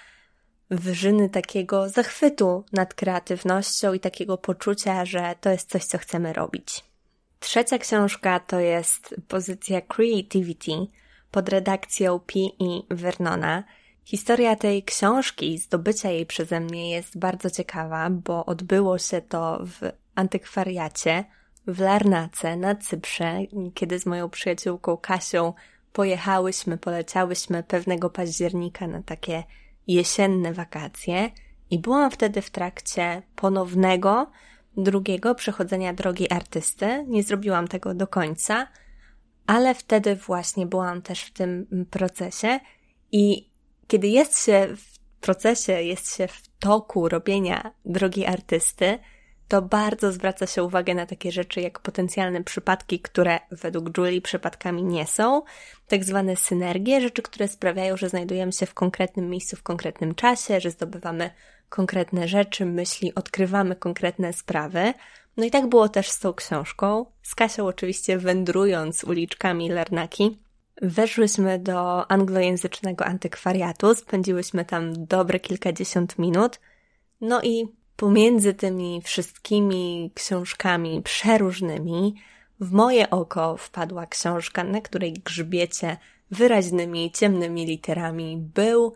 wyżyny 0.71 1.29
takiego 1.29 1.89
zachwytu 1.89 2.65
nad 2.73 2.95
kreatywnością 2.95 3.93
i 3.93 4.01
takiego 4.01 4.39
poczucia, 4.39 5.05
że 5.05 5.35
to 5.41 5.51
jest 5.51 5.71
coś, 5.71 5.85
co 5.85 5.99
chcemy 5.99 6.33
robić. 6.33 6.85
Trzecia 7.41 7.79
książka 7.79 8.41
to 8.41 8.61
jest 8.61 9.15
pozycja 9.29 9.81
Creativity 9.81 10.73
pod 11.31 11.49
redakcją 11.49 12.21
P.E. 12.21 12.95
Vernona. 12.95 13.65
Historia 14.05 14.57
tej 14.57 14.83
książki 14.83 15.53
i 15.55 15.59
zdobycia 15.59 16.11
jej 16.11 16.27
przeze 16.27 16.61
mnie 16.61 16.91
jest 16.91 17.19
bardzo 17.19 17.51
ciekawa, 17.51 18.11
bo 18.11 18.47
odbyło 18.47 18.99
się 18.99 19.21
to 19.21 19.61
w 19.65 19.93
antykwariacie 20.15 21.25
w 21.67 21.81
Larnace 21.81 22.57
na 22.57 22.75
Cyprze, 22.75 23.39
kiedy 23.75 23.99
z 23.99 24.07
moją 24.07 24.31
przyjaciółką 24.31 24.97
Kasią 24.97 25.53
pojechałyśmy, 25.93 26.79
poleciałyśmy 26.79 27.63
pewnego 27.63 28.11
października 28.11 28.87
na 28.87 29.03
takie 29.03 29.45
jesienne 29.87 30.53
wakacje 30.53 31.31
i 31.71 31.79
byłam 31.79 32.11
wtedy 32.11 32.43
w 32.43 32.51
trakcie 32.51 33.23
ponownego, 33.37 34.31
drugiego 34.77 35.35
przechodzenia 35.35 35.93
drogi 35.93 36.33
artysty. 36.33 37.05
Nie 37.09 37.23
zrobiłam 37.23 37.69
tego 37.69 37.95
do 37.95 38.07
końca, 38.07 38.67
ale 39.47 39.75
wtedy 39.75 40.17
właśnie 40.17 40.67
byłam 40.67 41.03
też 41.03 41.23
w 41.23 41.33
tym 41.33 41.67
procesie 41.91 42.61
i 43.13 43.51
kiedy 43.87 44.09
jest 44.09 44.45
się 44.45 44.69
w 44.77 44.99
procesie, 45.21 45.73
jest 45.73 46.17
się 46.17 46.29
w 46.29 46.43
toku 46.59 47.09
robienia 47.09 47.73
drogi 47.85 48.27
artysty, 48.27 48.99
to 49.49 49.63
bardzo 49.63 50.13
zwraca 50.13 50.47
się 50.47 50.63
uwagę 50.63 50.95
na 50.95 51.07
takie 51.07 51.33
rzeczy 51.33 51.61
jak 51.61 51.81
potencjalne 51.81 52.45
przypadki, 52.45 53.01
które 53.01 53.41
według 53.51 53.99
Julie 53.99 54.21
przypadkami 54.23 54.85
nie 54.85 55.07
są, 55.07 55.43
tak 55.89 56.05
zwane 56.05 56.37
synergie, 56.37 57.01
rzeczy, 57.01 57.23
które 57.23 57.49
sprawiają, 57.49 57.97
że 57.97 58.09
znajdujemy 58.09 58.53
się 58.53 58.67
w 58.67 58.75
konkretnym 58.75 59.31
miejscu 59.31 59.57
w 59.57 59.63
konkretnym 59.63 60.15
czasie, 60.15 60.61
że 60.61 60.71
zdobywamy 60.71 61.31
konkretne 61.69 62.29
rzeczy, 62.29 62.67
myśli, 62.67 63.15
odkrywamy 63.15 63.77
konkretne 63.77 64.33
sprawy. 64.33 64.95
No 65.37 65.45
i 65.45 65.51
tak 65.51 65.67
było 65.67 65.89
też 65.89 66.11
z 66.11 66.19
tą 66.19 66.35
książką. 66.35 67.07
Z 67.23 67.35
Kasią 67.35 67.67
oczywiście 67.67 68.19
wędrując 68.19 69.05
uliczkami 69.05 69.69
Larnaki, 69.69 70.39
weszłyśmy 70.83 71.59
do 71.59 72.11
anglojęzycznego 72.11 73.05
antykwariatu, 73.05 73.95
spędziłyśmy 73.95 74.65
tam 74.65 75.07
dobre 75.07 75.41
kilkadziesiąt 75.41 76.19
minut, 76.19 76.61
no 77.21 77.43
i 77.43 77.69
Pomiędzy 77.97 78.55
tymi 78.55 79.03
wszystkimi 79.05 80.11
książkami 80.15 81.03
przeróżnymi 81.03 82.15
w 82.61 82.73
moje 82.73 83.11
oko 83.11 83.57
wpadła 83.57 84.07
książka, 84.07 84.65
na 84.65 84.81
której 84.81 85.13
grzbiecie 85.13 85.97
wyraźnymi, 86.31 87.11
ciemnymi 87.11 87.67
literami 87.67 88.37
był 88.55 88.95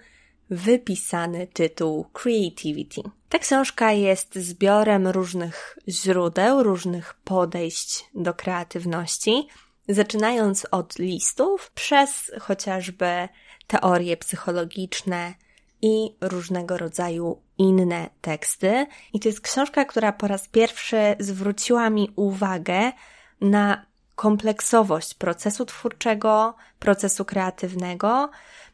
wypisany 0.50 1.46
tytuł 1.46 2.06
Creativity. 2.12 3.02
Ta 3.28 3.38
książka 3.38 3.92
jest 3.92 4.34
zbiorem 4.34 5.08
różnych 5.08 5.78
źródeł, 5.88 6.62
różnych 6.62 7.14
podejść 7.14 8.04
do 8.14 8.34
kreatywności, 8.34 9.48
zaczynając 9.88 10.66
od 10.70 10.98
listów, 10.98 11.70
przez 11.74 12.30
chociażby 12.40 13.28
teorie 13.66 14.16
psychologiczne, 14.16 15.34
i 15.82 16.16
różnego 16.20 16.78
rodzaju 16.78 17.42
inne 17.58 18.10
teksty. 18.20 18.86
I 19.12 19.20
to 19.20 19.28
jest 19.28 19.40
książka, 19.40 19.84
która 19.84 20.12
po 20.12 20.28
raz 20.28 20.48
pierwszy 20.48 21.16
zwróciła 21.18 21.90
mi 21.90 22.12
uwagę 22.16 22.92
na 23.40 23.86
kompleksowość 24.14 25.14
procesu 25.14 25.64
twórczego, 25.64 26.54
procesu 26.78 27.24
kreatywnego 27.24 28.30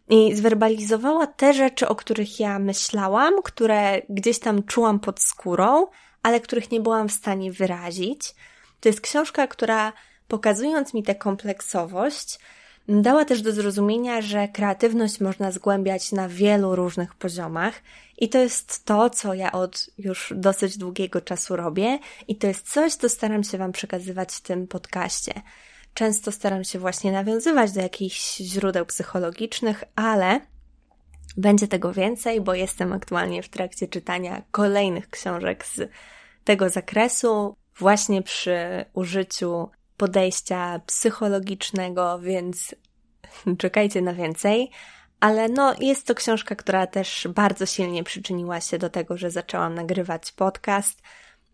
i 0.09 0.35
zwerbalizowała 0.35 1.27
te 1.27 1.55
rzeczy, 1.55 1.89
o 1.89 1.95
których 1.95 2.41
ja 2.41 2.59
myślałam, 2.59 3.35
które 3.43 4.03
gdzieś 4.09 4.39
tam 4.39 4.63
czułam 4.63 5.01
pod 5.01 5.21
skórą, 5.21 5.87
ale 6.23 6.41
których 6.41 6.71
nie 6.71 6.81
byłam 6.81 7.09
w 7.09 7.13
stanie 7.13 7.53
wyrazić. 7.53 8.35
To 8.81 8.89
jest 8.89 9.01
książka, 9.01 9.47
która 9.47 9.93
pokazując 10.29 10.95
mi 10.95 11.03
tę 11.03 11.15
kompleksowość, 11.15 12.39
Dała 12.89 13.25
też 13.25 13.43
do 13.43 13.53
zrozumienia, 13.53 14.23
że 14.23 14.49
kreatywność 14.49 15.21
można 15.21 15.51
zgłębiać 15.51 16.13
na 16.13 16.29
wielu 16.29 16.77
różnych 16.77 17.15
poziomach 17.15 17.75
i 18.19 18.29
to 18.29 18.39
jest 18.39 18.85
to, 18.85 19.11
co 19.11 19.35
ja 19.35 19.53
od 19.53 19.91
już 19.99 20.33
dosyć 20.37 20.79
długiego 20.79 21.21
czasu 21.21 21.57
robię 21.57 21.99
i 22.29 22.37
to 22.37 22.47
jest 22.47 22.73
coś, 22.73 22.95
co 22.95 23.09
staram 23.09 23.45
się 23.45 23.59
Wam 23.59 23.73
przekazywać 23.73 24.35
w 24.35 24.41
tym 24.41 24.67
podcaście. 24.67 25.33
Często 25.97 26.33
staram 26.33 26.65
się 26.65 26.79
właśnie 26.79 27.13
nawiązywać 27.13 27.73
do 27.73 27.81
jakichś 27.81 28.37
źródeł 28.37 28.87
psychologicznych, 28.87 29.85
ale 29.95 30.41
będzie 31.37 31.69
tego 31.69 31.93
więcej, 31.93 32.41
bo 32.41 32.55
jestem 32.55 32.93
aktualnie 32.93 33.43
w 33.43 33.49
trakcie 33.49 33.89
czytania 33.89 34.43
kolejnych 34.51 35.11
książek 35.11 35.67
z 35.67 35.91
tego 36.45 36.71
zakresu, 36.71 37.57
właśnie 37.79 38.23
przy 38.23 38.85
użyciu 38.93 39.69
podejścia 39.97 40.81
psychologicznego, 40.87 42.19
więc 42.19 42.75
czekajcie 43.59 44.03
na 44.03 44.15
więcej. 44.15 44.71
Ale 45.21 45.49
no, 45.49 45.75
jest 45.81 46.07
to 46.07 46.15
książka, 46.15 46.55
która 46.55 46.87
też 46.87 47.29
bardzo 47.35 47.67
silnie 47.67 48.05
przyczyniła 48.05 48.61
się 48.61 48.79
do 48.79 48.91
tego, 48.91 49.17
że 49.17 49.31
zaczęłam 49.31 49.75
nagrywać 49.75 50.33
podcast. 50.33 51.03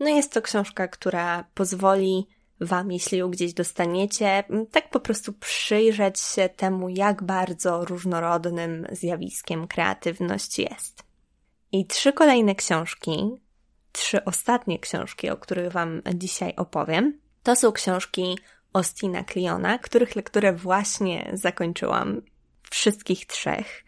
No, 0.00 0.08
jest 0.08 0.32
to 0.32 0.42
książka, 0.42 0.88
która 0.88 1.44
pozwoli 1.54 2.26
Wam, 2.62 2.92
jeśli 2.92 3.18
ją 3.18 3.30
gdzieś 3.30 3.54
dostaniecie, 3.54 4.44
tak 4.70 4.90
po 4.90 5.00
prostu 5.00 5.32
przyjrzeć 5.32 6.20
się 6.20 6.48
temu, 6.48 6.88
jak 6.88 7.22
bardzo 7.22 7.84
różnorodnym 7.84 8.86
zjawiskiem 8.92 9.68
kreatywność 9.68 10.58
jest. 10.58 11.02
I 11.72 11.86
trzy 11.86 12.12
kolejne 12.12 12.54
książki, 12.54 13.30
trzy 13.92 14.24
ostatnie 14.24 14.78
książki, 14.78 15.30
o 15.30 15.36
których 15.36 15.72
Wam 15.72 16.02
dzisiaj 16.14 16.54
opowiem, 16.56 17.20
to 17.42 17.56
są 17.56 17.72
książki 17.72 18.38
Ostina 18.72 19.24
Cliona, 19.24 19.78
których 19.78 20.16
lekturę 20.16 20.52
właśnie 20.52 21.30
zakończyłam. 21.32 22.22
Wszystkich 22.70 23.26
trzech. 23.26 23.84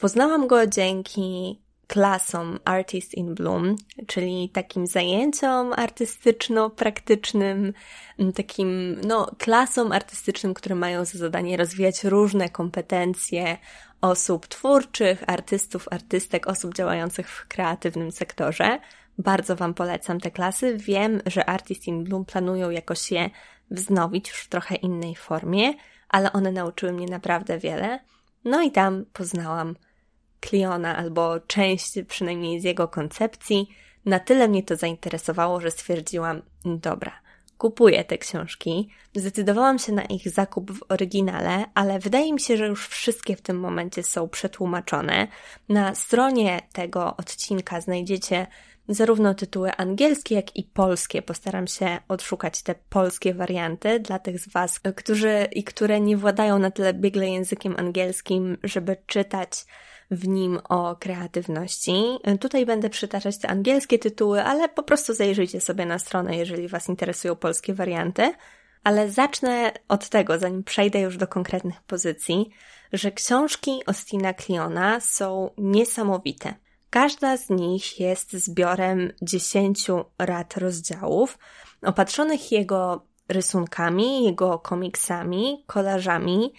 Poznałam 0.00 0.46
go 0.46 0.66
dzięki 0.66 1.60
klasom 1.90 2.58
Artist 2.64 3.14
in 3.14 3.34
Bloom, 3.34 3.76
czyli 4.06 4.48
takim 4.48 4.86
zajęciom 4.86 5.72
artystyczno-praktycznym, 5.72 7.72
takim, 8.34 9.00
no, 9.06 9.30
klasom 9.38 9.92
artystycznym, 9.92 10.54
które 10.54 10.74
mają 10.74 11.04
za 11.04 11.18
zadanie 11.18 11.56
rozwijać 11.56 12.04
różne 12.04 12.48
kompetencje 12.48 13.58
osób 14.00 14.46
twórczych, 14.46 15.24
artystów, 15.26 15.88
artystek, 15.90 16.46
osób 16.46 16.74
działających 16.74 17.30
w 17.30 17.48
kreatywnym 17.48 18.12
sektorze. 18.12 18.78
Bardzo 19.18 19.56
Wam 19.56 19.74
polecam 19.74 20.20
te 20.20 20.30
klasy. 20.30 20.76
Wiem, 20.76 21.20
że 21.26 21.46
Artist 21.46 21.86
in 21.86 22.04
Bloom 22.04 22.24
planują 22.24 22.70
jakoś 22.70 23.10
je 23.10 23.30
wznowić 23.70 24.28
już 24.28 24.38
w 24.38 24.48
trochę 24.48 24.74
innej 24.74 25.16
formie, 25.16 25.74
ale 26.08 26.32
one 26.32 26.52
nauczyły 26.52 26.92
mnie 26.92 27.06
naprawdę 27.06 27.58
wiele. 27.58 28.00
No 28.44 28.62
i 28.62 28.70
tam 28.70 29.04
poznałam 29.12 29.74
Cliona 30.40 30.96
albo 30.96 31.40
część 31.40 31.92
przynajmniej 32.08 32.60
z 32.60 32.64
jego 32.64 32.88
koncepcji. 32.88 33.68
Na 34.04 34.20
tyle 34.20 34.48
mnie 34.48 34.62
to 34.62 34.76
zainteresowało, 34.76 35.60
że 35.60 35.70
stwierdziłam, 35.70 36.42
dobra, 36.64 37.12
kupuję 37.58 38.04
te 38.04 38.18
książki. 38.18 38.88
Zdecydowałam 39.14 39.78
się 39.78 39.92
na 39.92 40.04
ich 40.04 40.30
zakup 40.30 40.70
w 40.72 40.84
oryginale, 40.88 41.64
ale 41.74 41.98
wydaje 41.98 42.32
mi 42.32 42.40
się, 42.40 42.56
że 42.56 42.66
już 42.66 42.88
wszystkie 42.88 43.36
w 43.36 43.42
tym 43.42 43.60
momencie 43.60 44.02
są 44.02 44.28
przetłumaczone. 44.28 45.28
Na 45.68 45.94
stronie 45.94 46.60
tego 46.72 47.16
odcinka 47.16 47.80
znajdziecie 47.80 48.46
zarówno 48.88 49.34
tytuły 49.34 49.72
angielskie, 49.76 50.34
jak 50.34 50.56
i 50.56 50.62
polskie. 50.62 51.22
Postaram 51.22 51.66
się 51.66 51.98
odszukać 52.08 52.62
te 52.62 52.74
polskie 52.88 53.34
warianty 53.34 54.00
dla 54.00 54.18
tych 54.18 54.38
z 54.38 54.48
Was, 54.48 54.80
którzy 54.96 55.48
i 55.52 55.64
które 55.64 56.00
nie 56.00 56.16
władają 56.16 56.58
na 56.58 56.70
tyle 56.70 56.94
biegle 56.94 57.28
językiem 57.28 57.74
angielskim, 57.78 58.58
żeby 58.62 58.96
czytać 59.06 59.64
w 60.10 60.28
nim 60.28 60.60
o 60.68 60.96
kreatywności. 60.96 62.04
Tutaj 62.40 62.66
będę 62.66 62.90
przytaczać 62.90 63.38
te 63.38 63.48
angielskie 63.48 63.98
tytuły, 63.98 64.44
ale 64.44 64.68
po 64.68 64.82
prostu 64.82 65.14
zajrzyjcie 65.14 65.60
sobie 65.60 65.86
na 65.86 65.98
stronę, 65.98 66.36
jeżeli 66.36 66.68
Was 66.68 66.88
interesują 66.88 67.36
polskie 67.36 67.74
warianty. 67.74 68.32
Ale 68.84 69.10
zacznę 69.10 69.72
od 69.88 70.08
tego, 70.08 70.38
zanim 70.38 70.64
przejdę 70.64 71.00
już 71.00 71.16
do 71.16 71.26
konkretnych 71.26 71.82
pozycji, 71.82 72.50
że 72.92 73.12
książki 73.12 73.82
Ostina 73.86 74.34
Cliona 74.34 75.00
są 75.00 75.50
niesamowite. 75.58 76.54
Każda 76.90 77.36
z 77.36 77.50
nich 77.50 78.00
jest 78.00 78.32
zbiorem 78.32 79.12
dziesięciu 79.22 80.04
rad 80.18 80.56
rozdziałów, 80.56 81.38
opatrzonych 81.82 82.52
jego 82.52 83.06
rysunkami, 83.28 84.24
jego 84.24 84.58
komiksami, 84.58 85.64
kolażami, 85.66 86.52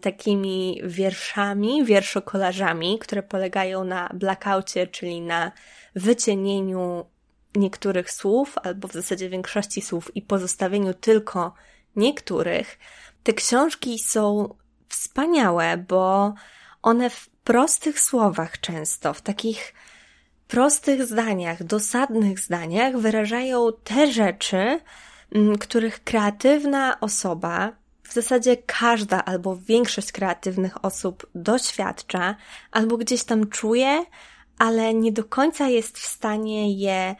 takimi 0.00 0.80
wierszami, 0.84 1.84
wierszokolażami, 1.84 2.98
które 2.98 3.22
polegają 3.22 3.84
na 3.84 4.10
blackoutie, 4.14 4.86
czyli 4.86 5.20
na 5.20 5.52
wycienieniu 5.94 7.04
niektórych 7.56 8.10
słów, 8.10 8.58
albo 8.62 8.88
w 8.88 8.92
zasadzie 8.92 9.28
większości 9.28 9.82
słów 9.82 10.16
i 10.16 10.22
pozostawieniu 10.22 10.94
tylko 10.94 11.54
niektórych. 11.96 12.78
Te 13.22 13.32
książki 13.32 13.98
są 13.98 14.54
wspaniałe, 14.88 15.76
bo 15.76 16.34
one 16.82 17.10
w 17.10 17.28
prostych 17.28 18.00
słowach 18.00 18.60
często, 18.60 19.14
w 19.14 19.20
takich 19.20 19.74
prostych 20.48 21.04
zdaniach, 21.04 21.64
dosadnych 21.64 22.40
zdaniach 22.40 22.96
wyrażają 22.96 23.68
te 23.84 24.12
rzeczy, 24.12 24.80
których 25.60 26.04
kreatywna 26.04 27.00
osoba, 27.00 27.72
w 28.10 28.14
zasadzie 28.14 28.56
każda 28.56 29.24
albo 29.24 29.56
większość 29.56 30.12
kreatywnych 30.12 30.84
osób 30.84 31.26
doświadcza, 31.34 32.36
albo 32.70 32.96
gdzieś 32.96 33.24
tam 33.24 33.48
czuje, 33.48 34.04
ale 34.58 34.94
nie 34.94 35.12
do 35.12 35.24
końca 35.24 35.68
jest 35.68 35.98
w 35.98 36.06
stanie 36.06 36.78
je 36.78 37.14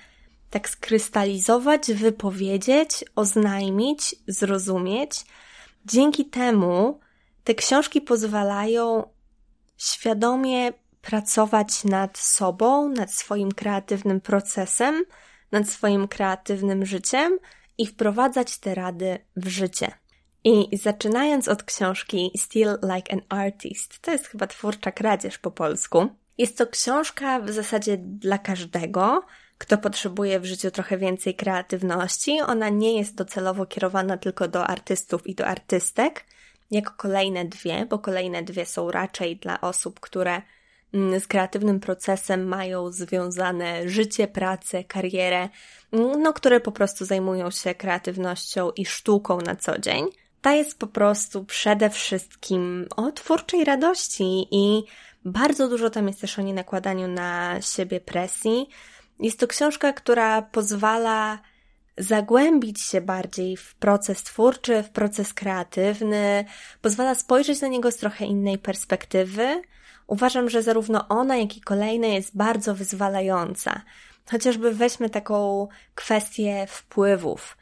tak 0.51 0.69
skrystalizować, 0.69 1.93
wypowiedzieć, 1.93 3.05
oznajmić, 3.17 4.15
zrozumieć. 4.27 5.25
Dzięki 5.85 6.25
temu 6.25 7.01
te 7.45 7.55
książki 7.55 8.01
pozwalają 8.01 9.09
świadomie 9.77 10.73
pracować 11.03 11.85
nad 11.85 12.19
sobą, 12.19 12.89
nad 12.89 13.13
swoim 13.13 13.53
kreatywnym 13.53 14.21
procesem, 14.21 15.05
nad 15.53 15.69
swoim 15.69 16.09
kreatywnym 16.09 16.87
życiem 16.87 17.39
i 17.79 17.87
wprowadzać 17.87 18.59
te 18.59 18.75
rady 18.75 19.19
w 19.37 19.49
życie. 19.49 20.00
I 20.45 20.77
zaczynając 20.77 21.49
od 21.49 21.63
książki 21.63 22.31
Still 22.37 22.79
Like 22.95 23.13
an 23.13 23.21
Artist, 23.29 23.99
to 24.01 24.11
jest 24.11 24.27
chyba 24.27 24.47
twórcza 24.47 24.93
kradzież 24.93 25.39
po 25.39 25.51
polsku. 25.51 26.09
Jest 26.39 26.59
to 26.59 26.67
książka 26.67 27.41
w 27.41 27.51
zasadzie 27.51 27.97
dla 27.99 28.39
każdego, 28.39 29.23
kto 29.59 29.79
potrzebuje 29.79 30.41
w 30.41 30.45
życiu 30.45 30.71
trochę 30.71 30.99
więcej 30.99 31.35
kreatywności. 31.35 32.41
Ona 32.47 32.69
nie 32.69 32.99
jest 32.99 33.15
docelowo 33.15 33.67
kierowana 33.67 34.17
tylko 34.17 34.49
do 34.49 34.67
artystów 34.67 35.27
i 35.27 35.35
do 35.35 35.47
artystek, 35.47 36.25
jak 36.71 36.97
kolejne 36.97 37.45
dwie, 37.45 37.87
bo 37.87 37.99
kolejne 37.99 38.43
dwie 38.43 38.67
są 38.67 38.91
raczej 38.91 39.37
dla 39.37 39.61
osób, 39.61 40.01
które 40.01 40.43
mm, 40.95 41.21
z 41.21 41.27
kreatywnym 41.27 41.81
procesem 41.81 42.49
mają 42.49 42.93
związane 42.93 43.89
życie, 43.89 44.29
pracę, 44.29 44.85
karierę, 44.85 45.49
mm, 45.93 46.23
no, 46.23 46.33
które 46.33 46.61
po 46.61 46.73
prostu 46.73 47.05
zajmują 47.05 47.51
się 47.51 47.75
kreatywnością 47.75 48.71
i 48.71 48.87
sztuką 48.87 49.39
na 49.41 49.57
co 49.57 49.79
dzień. 49.79 50.05
Ta 50.43 50.53
jest 50.53 50.79
po 50.79 50.87
prostu 50.87 51.45
przede 51.45 51.91
wszystkim 51.91 52.87
o 52.97 53.13
twórczej 53.13 53.65
radości 53.65 54.47
i 54.51 54.83
bardzo 55.25 55.69
dużo 55.69 55.91
tam 55.91 56.09
jest 56.09 56.21
też 56.21 56.39
o 56.39 56.43
nienakładaniu 56.43 57.09
na 57.09 57.61
siebie 57.61 58.01
presji. 58.01 58.69
Jest 59.21 59.41
to 59.41 59.47
książka, 59.47 59.93
która 59.93 60.43
pozwala 60.43 61.39
zagłębić 61.99 62.83
się 62.83 63.01
bardziej 63.01 63.57
w 63.57 63.75
proces 63.75 64.23
twórczy, 64.23 64.83
w 64.83 64.91
proces 64.91 65.35
kreatywny, 65.35 66.45
pozwala 66.83 67.15
spojrzeć 67.15 67.61
na 67.61 67.69
niego 67.69 67.91
z 67.91 67.97
trochę 67.97 68.27
innej 68.27 68.59
perspektywy. 68.59 69.63
Uważam, 70.07 70.51
że 70.51 70.63
zarówno 70.63 71.09
ona, 71.09 71.37
jak 71.37 71.57
i 71.57 71.61
kolejne 71.61 72.09
jest 72.09 72.37
bardzo 72.37 72.75
wyzwalająca. 72.75 73.83
Chociażby 74.31 74.75
weźmy 74.75 75.11
taką 75.11 75.69
kwestię 75.95 76.67
wpływów. 76.69 77.57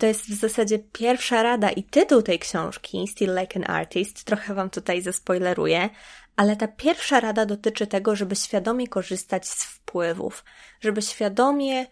To 0.00 0.06
jest 0.06 0.20
w 0.20 0.34
zasadzie 0.34 0.78
pierwsza 0.78 1.42
rada 1.42 1.70
i 1.70 1.82
tytuł 1.82 2.22
tej 2.22 2.38
książki, 2.38 3.08
Still 3.08 3.38
Like 3.40 3.56
an 3.56 3.76
Artist, 3.76 4.24
trochę 4.24 4.54
Wam 4.54 4.70
tutaj 4.70 5.02
zaspoileruję, 5.02 5.90
ale 6.36 6.56
ta 6.56 6.68
pierwsza 6.68 7.20
rada 7.20 7.46
dotyczy 7.46 7.86
tego, 7.86 8.16
żeby 8.16 8.36
świadomie 8.36 8.88
korzystać 8.88 9.48
z 9.48 9.64
wpływów, 9.64 10.44
żeby 10.80 11.02
świadomie 11.02 11.86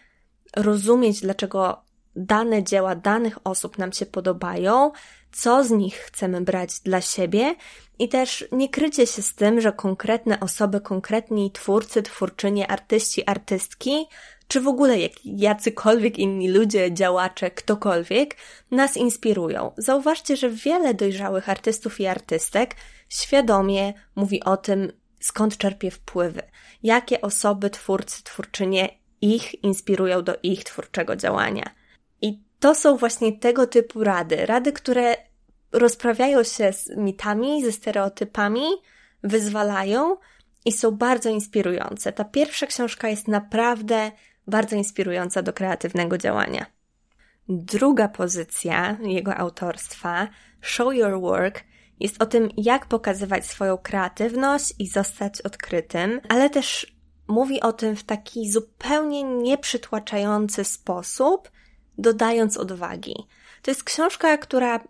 rozumieć, 0.56 1.20
dlaczego 1.20 1.82
dane 2.16 2.62
dzieła 2.64 2.94
danych 2.94 3.38
osób 3.46 3.78
nam 3.78 3.92
się 3.92 4.06
podobają, 4.06 4.92
co 5.32 5.64
z 5.64 5.70
nich 5.70 5.96
chcemy 5.96 6.40
brać 6.40 6.80
dla 6.80 7.00
siebie 7.00 7.54
i 7.98 8.08
też 8.08 8.48
nie 8.52 8.68
krycie 8.68 9.06
się 9.06 9.22
z 9.22 9.34
tym, 9.34 9.60
że 9.60 9.72
konkretne 9.72 10.40
osoby, 10.40 10.80
konkretni 10.80 11.52
twórcy, 11.52 12.02
twórczynie, 12.02 12.70
artyści, 12.70 13.26
artystki, 13.26 14.06
czy 14.50 14.60
w 14.60 14.68
ogóle 14.68 14.98
jak, 14.98 15.12
jacykolwiek 15.24 16.18
inni 16.18 16.48
ludzie, 16.48 16.94
działacze, 16.94 17.50
ktokolwiek 17.50 18.36
nas 18.70 18.96
inspirują. 18.96 19.72
Zauważcie, 19.76 20.36
że 20.36 20.50
wiele 20.50 20.94
dojrzałych 20.94 21.48
artystów 21.48 22.00
i 22.00 22.06
artystek 22.06 22.74
świadomie 23.08 23.92
mówi 24.16 24.44
o 24.44 24.56
tym, 24.56 24.92
skąd 25.20 25.56
czerpie 25.56 25.90
wpływy, 25.90 26.42
jakie 26.82 27.20
osoby, 27.20 27.70
twórcy, 27.70 28.24
twórczynie 28.24 28.88
ich 29.20 29.64
inspirują 29.64 30.22
do 30.22 30.36
ich 30.42 30.64
twórczego 30.64 31.16
działania. 31.16 31.70
I 32.22 32.42
to 32.60 32.74
są 32.74 32.96
właśnie 32.96 33.38
tego 33.38 33.66
typu 33.66 34.04
rady. 34.04 34.46
Rady, 34.46 34.72
które 34.72 35.16
rozprawiają 35.72 36.42
się 36.42 36.72
z 36.72 36.96
mitami, 36.96 37.64
ze 37.64 37.72
stereotypami, 37.72 38.64
wyzwalają 39.22 40.16
i 40.64 40.72
są 40.72 40.90
bardzo 40.90 41.30
inspirujące. 41.30 42.12
Ta 42.12 42.24
pierwsza 42.24 42.66
książka 42.66 43.08
jest 43.08 43.28
naprawdę 43.28 44.10
bardzo 44.50 44.76
inspirująca 44.76 45.42
do 45.42 45.52
kreatywnego 45.52 46.18
działania. 46.18 46.66
Druga 47.48 48.08
pozycja 48.08 48.96
jego 49.02 49.36
autorstwa, 49.36 50.28
Show 50.60 50.94
Your 50.94 51.20
Work, 51.20 51.64
jest 52.00 52.22
o 52.22 52.26
tym, 52.26 52.48
jak 52.56 52.86
pokazywać 52.86 53.46
swoją 53.46 53.78
kreatywność 53.78 54.74
i 54.78 54.88
zostać 54.88 55.40
odkrytym, 55.40 56.20
ale 56.28 56.50
też 56.50 56.96
mówi 57.28 57.60
o 57.60 57.72
tym 57.72 57.96
w 57.96 58.04
taki 58.04 58.50
zupełnie 58.50 59.22
nieprzytłaczający 59.22 60.64
sposób, 60.64 61.50
dodając 61.98 62.56
odwagi. 62.56 63.14
To 63.62 63.70
jest 63.70 63.84
książka, 63.84 64.38
która 64.38 64.80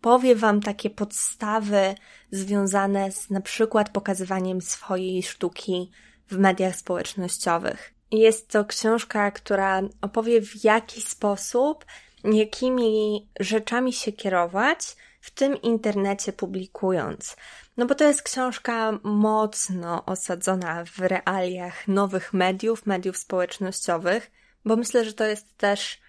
powie 0.00 0.36
Wam 0.36 0.60
takie 0.60 0.90
podstawy 0.90 1.94
związane 2.30 3.12
z 3.12 3.30
na 3.30 3.40
przykład 3.40 3.90
pokazywaniem 3.90 4.60
swojej 4.60 5.22
sztuki 5.22 5.90
w 6.30 6.38
mediach 6.38 6.76
społecznościowych. 6.76 7.93
Jest 8.10 8.48
to 8.48 8.64
książka, 8.64 9.30
która 9.30 9.82
opowie 10.00 10.40
w 10.42 10.64
jaki 10.64 11.00
sposób, 11.00 11.84
jakimi 12.24 13.28
rzeczami 13.40 13.92
się 13.92 14.12
kierować 14.12 14.96
w 15.20 15.30
tym 15.30 15.62
internecie 15.62 16.32
publikując. 16.32 17.36
No 17.76 17.86
bo 17.86 17.94
to 17.94 18.04
jest 18.04 18.22
książka 18.22 18.98
mocno 19.02 20.04
osadzona 20.04 20.84
w 20.84 20.98
realiach 20.98 21.88
nowych 21.88 22.32
mediów, 22.32 22.86
mediów 22.86 23.16
społecznościowych, 23.16 24.30
bo 24.64 24.76
myślę, 24.76 25.04
że 25.04 25.12
to 25.12 25.24
jest 25.24 25.56
też 25.56 26.00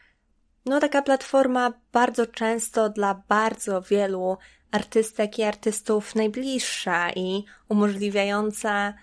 no 0.66 0.80
taka 0.80 1.02
platforma 1.02 1.74
bardzo 1.92 2.28
często 2.28 2.90
dla 2.90 3.24
bardzo 3.28 3.82
wielu 3.82 4.38
artystek 4.72 5.40
i 5.40 5.44
artystów 5.44 6.16
najbliższa 6.16 7.12
i 7.12 7.46
umożliwiająca 7.70 8.94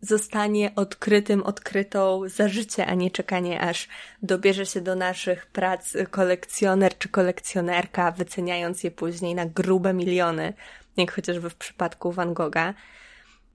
zostanie 0.00 0.74
odkrytym, 0.76 1.42
odkrytą 1.42 2.22
za 2.26 2.48
życie, 2.48 2.86
a 2.86 2.94
nie 2.94 3.10
czekanie 3.10 3.60
aż 3.60 3.88
dobierze 4.22 4.66
się 4.66 4.80
do 4.80 4.94
naszych 4.94 5.46
prac 5.46 5.96
kolekcjoner 6.10 6.98
czy 6.98 7.08
kolekcjonerka, 7.08 8.12
wyceniając 8.12 8.84
je 8.84 8.90
później 8.90 9.34
na 9.34 9.46
grube 9.46 9.94
miliony, 9.94 10.52
jak 10.96 11.12
chociażby 11.12 11.50
w 11.50 11.56
przypadku 11.56 12.12
Van 12.12 12.34
Gogha. 12.34 12.74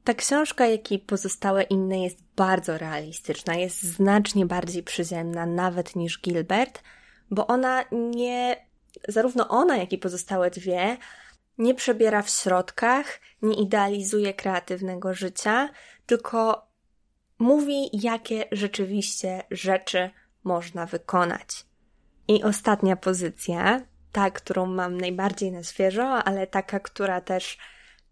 Ta 0.03 0.13
książka, 0.13 0.65
jak 0.65 0.91
i 0.91 0.99
pozostałe 0.99 1.63
inne, 1.63 2.03
jest 2.03 2.23
bardzo 2.36 2.77
realistyczna, 2.77 3.56
jest 3.56 3.84
znacznie 3.84 4.45
bardziej 4.45 4.84
przyziemna 4.84 5.45
nawet 5.45 5.95
niż 5.95 6.21
Gilbert, 6.21 6.84
bo 7.32 7.47
ona 7.47 7.86
nie, 7.91 8.65
zarówno 9.08 9.47
ona, 9.47 9.77
jak 9.77 9.93
i 9.93 9.97
pozostałe 9.97 10.51
dwie, 10.51 10.97
nie 11.58 11.75
przebiera 11.75 12.21
w 12.21 12.29
środkach, 12.29 13.19
nie 13.41 13.62
idealizuje 13.62 14.34
kreatywnego 14.34 15.13
życia, 15.13 15.69
tylko 16.06 16.68
mówi, 17.39 17.89
jakie 17.94 18.46
rzeczywiście 18.52 19.44
rzeczy 19.52 20.10
można 20.44 20.86
wykonać. 20.86 21.66
I 22.28 22.44
ostatnia 22.44 22.96
pozycja, 22.96 23.82
ta, 24.12 24.32
którą 24.32 24.66
mam 24.66 24.98
najbardziej 25.02 25.52
na 25.52 25.63
świeżo, 25.63 26.04
ale 26.04 26.48
taka, 26.48 26.80
która 26.80 27.22
też 27.22 27.58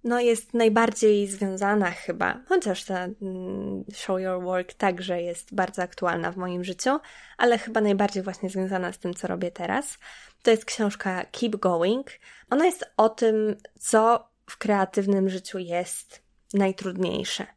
no, 0.04 0.19
jest 0.19 0.54
najbardziej 0.54 1.27
związana 1.27 1.91
chyba, 1.91 2.39
chociaż 2.49 2.86
ta 2.86 3.04
mm, 3.04 3.84
Show 3.93 4.21
Your 4.21 4.43
Work 4.43 4.73
także 4.73 5.21
jest 5.21 5.56
bardzo 5.56 5.82
aktualna 5.82 6.32
w 6.32 6.38
moim 6.38 6.63
życiu, 6.63 6.99
ale 7.38 7.58
chyba 7.58 7.82
najbardziej 7.82 8.23
właśnie 8.23 8.49
związana 8.49 8.91
z 8.91 8.99
tym, 8.99 9.13
co 9.13 9.27
robię 9.27 9.51
teraz. 9.51 9.97
To 10.43 10.51
jest 10.51 10.65
książka 10.65 11.25
Keep 11.25 11.56
Going. 11.56 12.08
Ona 12.49 12.65
jest 12.65 12.91
o 12.97 13.10
tym, 13.10 13.56
co 13.80 14.27
w 14.45 14.58
kreatywnym 14.58 15.30
życiu 15.30 15.60
jest 15.60 16.21
najtrudniejsze. 16.54 17.47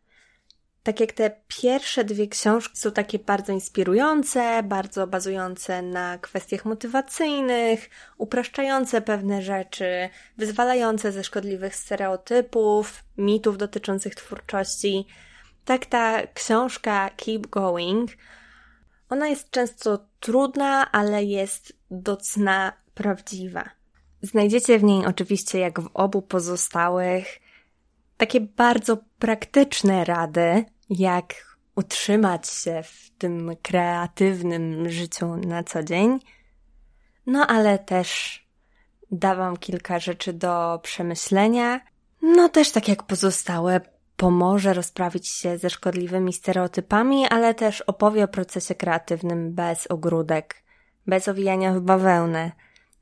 Tak 0.84 1.00
jak 1.00 1.12
te 1.12 1.30
pierwsze 1.48 2.04
dwie 2.04 2.28
książki 2.28 2.76
są 2.76 2.92
takie 2.92 3.18
bardzo 3.18 3.52
inspirujące, 3.52 4.62
bardzo 4.62 5.06
bazujące 5.06 5.82
na 5.82 6.18
kwestiach 6.18 6.64
motywacyjnych, 6.64 7.90
upraszczające 8.18 9.00
pewne 9.00 9.42
rzeczy, 9.42 10.08
wyzwalające 10.38 11.12
ze 11.12 11.24
szkodliwych 11.24 11.76
stereotypów, 11.76 13.04
mitów 13.18 13.58
dotyczących 13.58 14.14
twórczości, 14.14 15.06
tak 15.64 15.86
ta 15.86 16.26
książka 16.26 17.10
Keep 17.10 17.46
Going, 17.46 18.10
ona 19.08 19.28
jest 19.28 19.50
często 19.50 19.98
trudna, 20.20 20.92
ale 20.92 21.24
jest 21.24 21.72
do 21.90 22.16
cna 22.16 22.72
prawdziwa. 22.94 23.70
Znajdziecie 24.22 24.78
w 24.78 24.82
niej 24.82 25.06
oczywiście, 25.06 25.58
jak 25.58 25.80
w 25.80 25.90
obu 25.94 26.22
pozostałych, 26.22 27.40
takie 28.16 28.40
bardzo 28.40 28.98
praktyczne 29.18 30.04
rady, 30.04 30.64
jak 30.90 31.56
utrzymać 31.76 32.48
się 32.48 32.82
w 32.82 33.10
tym 33.18 33.56
kreatywnym 33.62 34.90
życiu 34.90 35.36
na 35.36 35.64
co 35.64 35.82
dzień. 35.82 36.18
No 37.26 37.46
ale 37.46 37.78
też 37.78 38.40
dawam 39.10 39.56
kilka 39.56 39.98
rzeczy 39.98 40.32
do 40.32 40.80
przemyślenia. 40.82 41.80
No 42.22 42.48
też 42.48 42.70
tak 42.70 42.88
jak 42.88 43.02
pozostałe, 43.02 43.80
pomoże 44.16 44.72
rozprawić 44.72 45.28
się 45.28 45.58
ze 45.58 45.70
szkodliwymi 45.70 46.32
stereotypami, 46.32 47.26
ale 47.28 47.54
też 47.54 47.80
opowie 47.80 48.24
o 48.24 48.28
procesie 48.28 48.74
kreatywnym 48.74 49.54
bez 49.54 49.86
ogródek, 49.86 50.62
bez 51.06 51.28
owijania 51.28 51.74
w 51.74 51.80
bawełnę, 51.80 52.52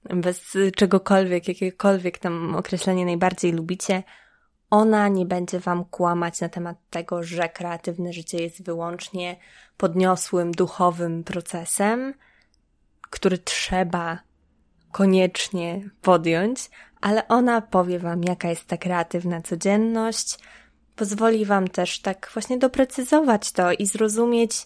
bez 0.04 0.56
czegokolwiek, 0.76 1.48
jakiekolwiek 1.48 2.18
tam 2.18 2.54
określenie 2.54 3.04
najbardziej 3.04 3.52
lubicie, 3.52 4.02
ona 4.72 5.08
nie 5.08 5.26
będzie 5.26 5.60
Wam 5.60 5.84
kłamać 5.84 6.40
na 6.40 6.48
temat 6.48 6.76
tego, 6.90 7.22
że 7.22 7.48
kreatywne 7.48 8.12
życie 8.12 8.42
jest 8.42 8.64
wyłącznie 8.64 9.36
podniosłym, 9.76 10.52
duchowym 10.52 11.24
procesem, 11.24 12.14
który 13.10 13.38
trzeba 13.38 14.18
koniecznie 14.92 15.90
podjąć, 16.02 16.70
ale 17.00 17.28
ona 17.28 17.60
powie 17.60 17.98
Wam, 17.98 18.24
jaka 18.24 18.48
jest 18.48 18.66
ta 18.66 18.76
kreatywna 18.76 19.42
codzienność, 19.42 20.38
pozwoli 20.96 21.44
Wam 21.44 21.68
też 21.68 22.00
tak 22.00 22.30
właśnie 22.32 22.58
doprecyzować 22.58 23.52
to 23.52 23.72
i 23.72 23.86
zrozumieć, 23.86 24.64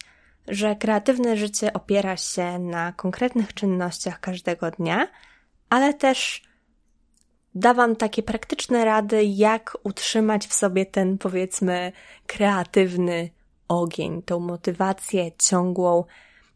że 0.48 0.76
kreatywne 0.76 1.36
życie 1.36 1.72
opiera 1.72 2.16
się 2.16 2.58
na 2.58 2.92
konkretnych 2.92 3.54
czynnościach 3.54 4.20
każdego 4.20 4.70
dnia, 4.70 5.08
ale 5.70 5.94
też 5.94 6.45
da 7.56 7.74
Wam 7.74 7.96
takie 7.96 8.22
praktyczne 8.22 8.84
rady, 8.84 9.24
jak 9.24 9.78
utrzymać 9.82 10.46
w 10.46 10.54
sobie 10.54 10.86
ten, 10.86 11.18
powiedzmy, 11.18 11.92
kreatywny 12.26 13.30
ogień, 13.68 14.22
tą 14.22 14.40
motywację 14.40 15.30
ciągłą, 15.38 16.04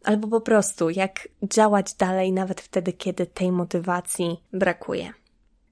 albo 0.04 0.28
po 0.28 0.40
prostu 0.40 0.90
jak 0.90 1.28
działać 1.42 1.94
dalej, 1.94 2.32
nawet 2.32 2.60
wtedy, 2.60 2.92
kiedy 2.92 3.26
tej 3.26 3.52
motywacji 3.52 4.44
brakuje. 4.52 5.12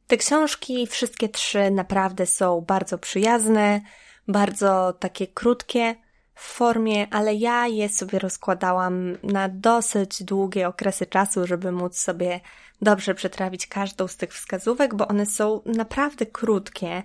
Te 0.06 0.16
książki, 0.16 0.86
wszystkie 0.86 1.28
trzy, 1.28 1.70
naprawdę 1.70 2.26
są 2.26 2.60
bardzo 2.60 2.98
przyjazne, 2.98 3.80
bardzo 4.28 4.92
takie 4.92 5.26
krótkie 5.26 5.94
formie, 6.40 7.07
ale 7.11 7.35
ja 7.35 7.66
je 7.66 7.88
sobie 7.88 8.18
rozkładałam 8.18 9.16
na 9.22 9.48
dosyć 9.48 10.22
długie 10.22 10.68
okresy 10.68 11.07
czasu, 11.07 11.46
żeby 11.46 11.72
móc 11.72 11.98
sobie 11.98 12.40
dobrze 12.83 13.14
przetrawić 13.14 13.66
każdą 13.66 14.09
z 14.09 14.16
tych 14.16 14.35
wskazówek, 14.35 14.94
bo 14.94 15.09
one 15.09 15.27
są 15.27 15.61
naprawdę 15.66 16.27
krótkie. 16.27 17.03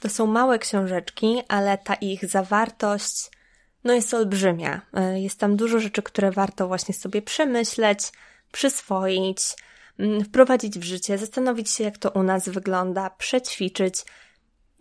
To 0.00 0.08
są 0.08 0.26
małe 0.26 0.58
książeczki, 0.58 1.42
ale 1.48 1.78
ta 1.78 1.94
ich 1.94 2.26
zawartość 2.26 3.30
no 3.84 3.94
jest 3.94 4.14
olbrzymia. 4.14 4.80
E, 4.94 5.20
jest 5.20 5.40
tam 5.40 5.56
dużo 5.56 5.80
rzeczy, 5.80 6.02
które 6.02 6.30
warto 6.30 6.68
właśnie 6.68 6.94
sobie 6.94 7.22
przemyśleć, 7.22 8.12
przyswoić, 8.52 9.38
mm, 9.98 10.24
wprowadzić 10.24 10.78
w 10.78 10.82
życie, 10.82 11.18
zastanowić 11.18 11.70
się, 11.70 11.84
jak 11.84 11.98
to 11.98 12.10
u 12.10 12.22
nas 12.22 12.48
wygląda, 12.48 13.10
przećwiczyć, 13.10 14.04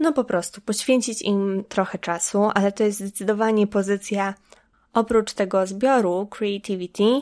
no 0.01 0.13
po 0.13 0.23
prostu 0.23 0.61
poświęcić 0.61 1.21
im 1.21 1.63
trochę 1.69 1.97
czasu, 1.99 2.49
ale 2.53 2.71
to 2.71 2.83
jest 2.83 2.99
zdecydowanie 2.99 3.67
pozycja 3.67 4.33
oprócz 4.93 5.33
tego 5.33 5.67
zbioru 5.67 6.27
Creativity, 6.27 7.21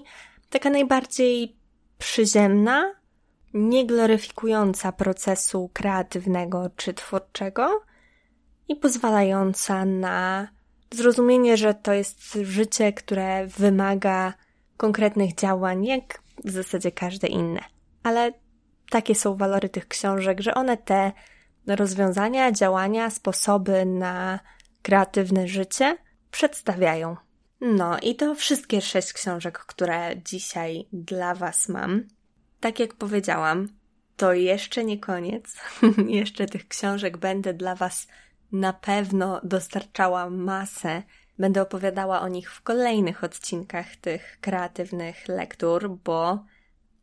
taka 0.50 0.70
najbardziej 0.70 1.56
przyziemna, 1.98 2.94
niegloryfikująca 3.54 4.92
procesu 4.92 5.70
kreatywnego 5.74 6.70
czy 6.76 6.94
twórczego 6.94 7.82
i 8.68 8.76
pozwalająca 8.76 9.86
na 9.86 10.48
zrozumienie, 10.92 11.58
że 11.58 11.74
to 11.74 11.94
jest 11.94 12.34
życie, 12.44 12.94
które 12.94 13.48
wymaga 13.48 14.34
konkretnych 14.78 15.36
działań, 15.36 15.86
jak 15.86 16.22
w 16.44 16.50
zasadzie 16.50 16.92
każde 16.92 17.28
inne. 17.28 17.62
Ale 18.04 18.34
takie 18.90 19.16
są 19.16 19.36
walory 19.36 19.70
tych 19.70 19.88
książek, 19.88 20.42
że 20.42 20.54
one 20.54 20.78
te 20.78 21.12
rozwiązania, 21.68 22.52
działania, 22.52 23.10
sposoby 23.10 23.86
na 23.86 24.40
kreatywne 24.82 25.48
życie 25.48 25.98
przedstawiają. 26.32 27.16
No 27.62 28.00
i 28.00 28.16
to 28.16 28.36
wszystkie 28.36 28.82
sześć 28.82 29.14
książek, 29.14 29.60
które 29.60 30.22
dzisiaj 30.26 30.86
dla 30.94 31.36
Was 31.36 31.70
mam. 31.70 32.04
Tak 32.60 32.80
jak 32.80 32.94
powiedziałam, 32.94 33.68
to 34.18 34.34
jeszcze 34.34 34.84
nie 34.84 35.00
koniec. 35.00 35.56
jeszcze 36.08 36.46
tych 36.46 36.68
książek 36.68 37.18
będę 37.18 37.54
dla 37.54 37.76
Was 37.76 38.08
na 38.52 38.74
pewno 38.74 39.42
dostarczała 39.44 40.30
masę. 40.30 41.04
Będę 41.40 41.62
opowiadała 41.62 42.22
o 42.22 42.28
nich 42.28 42.52
w 42.52 42.62
kolejnych 42.62 43.24
odcinkach 43.24 43.96
tych 43.96 44.38
kreatywnych 44.42 45.28
lektur, 45.28 45.90
bo 45.90 46.46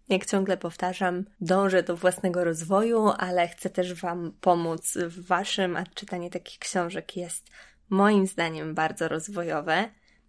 jak 0.08 0.26
ciągle 0.26 0.56
powtarzam, 0.56 1.24
dążę 1.40 1.82
do 1.82 1.96
własnego 1.96 2.44
rozwoju, 2.44 3.08
ale 3.18 3.48
chcę 3.48 3.70
też 3.70 3.94
Wam 3.94 4.32
pomóc 4.40 4.98
w 5.08 5.26
Waszym, 5.26 5.76
a 5.76 5.86
czytanie 5.86 6.30
takich 6.30 6.58
książek 6.58 7.16
jest 7.16 7.50
moim 7.90 8.26
zdaniem 8.26 8.74
bardzo 8.74 9.08
rozwojowe. 9.08 9.88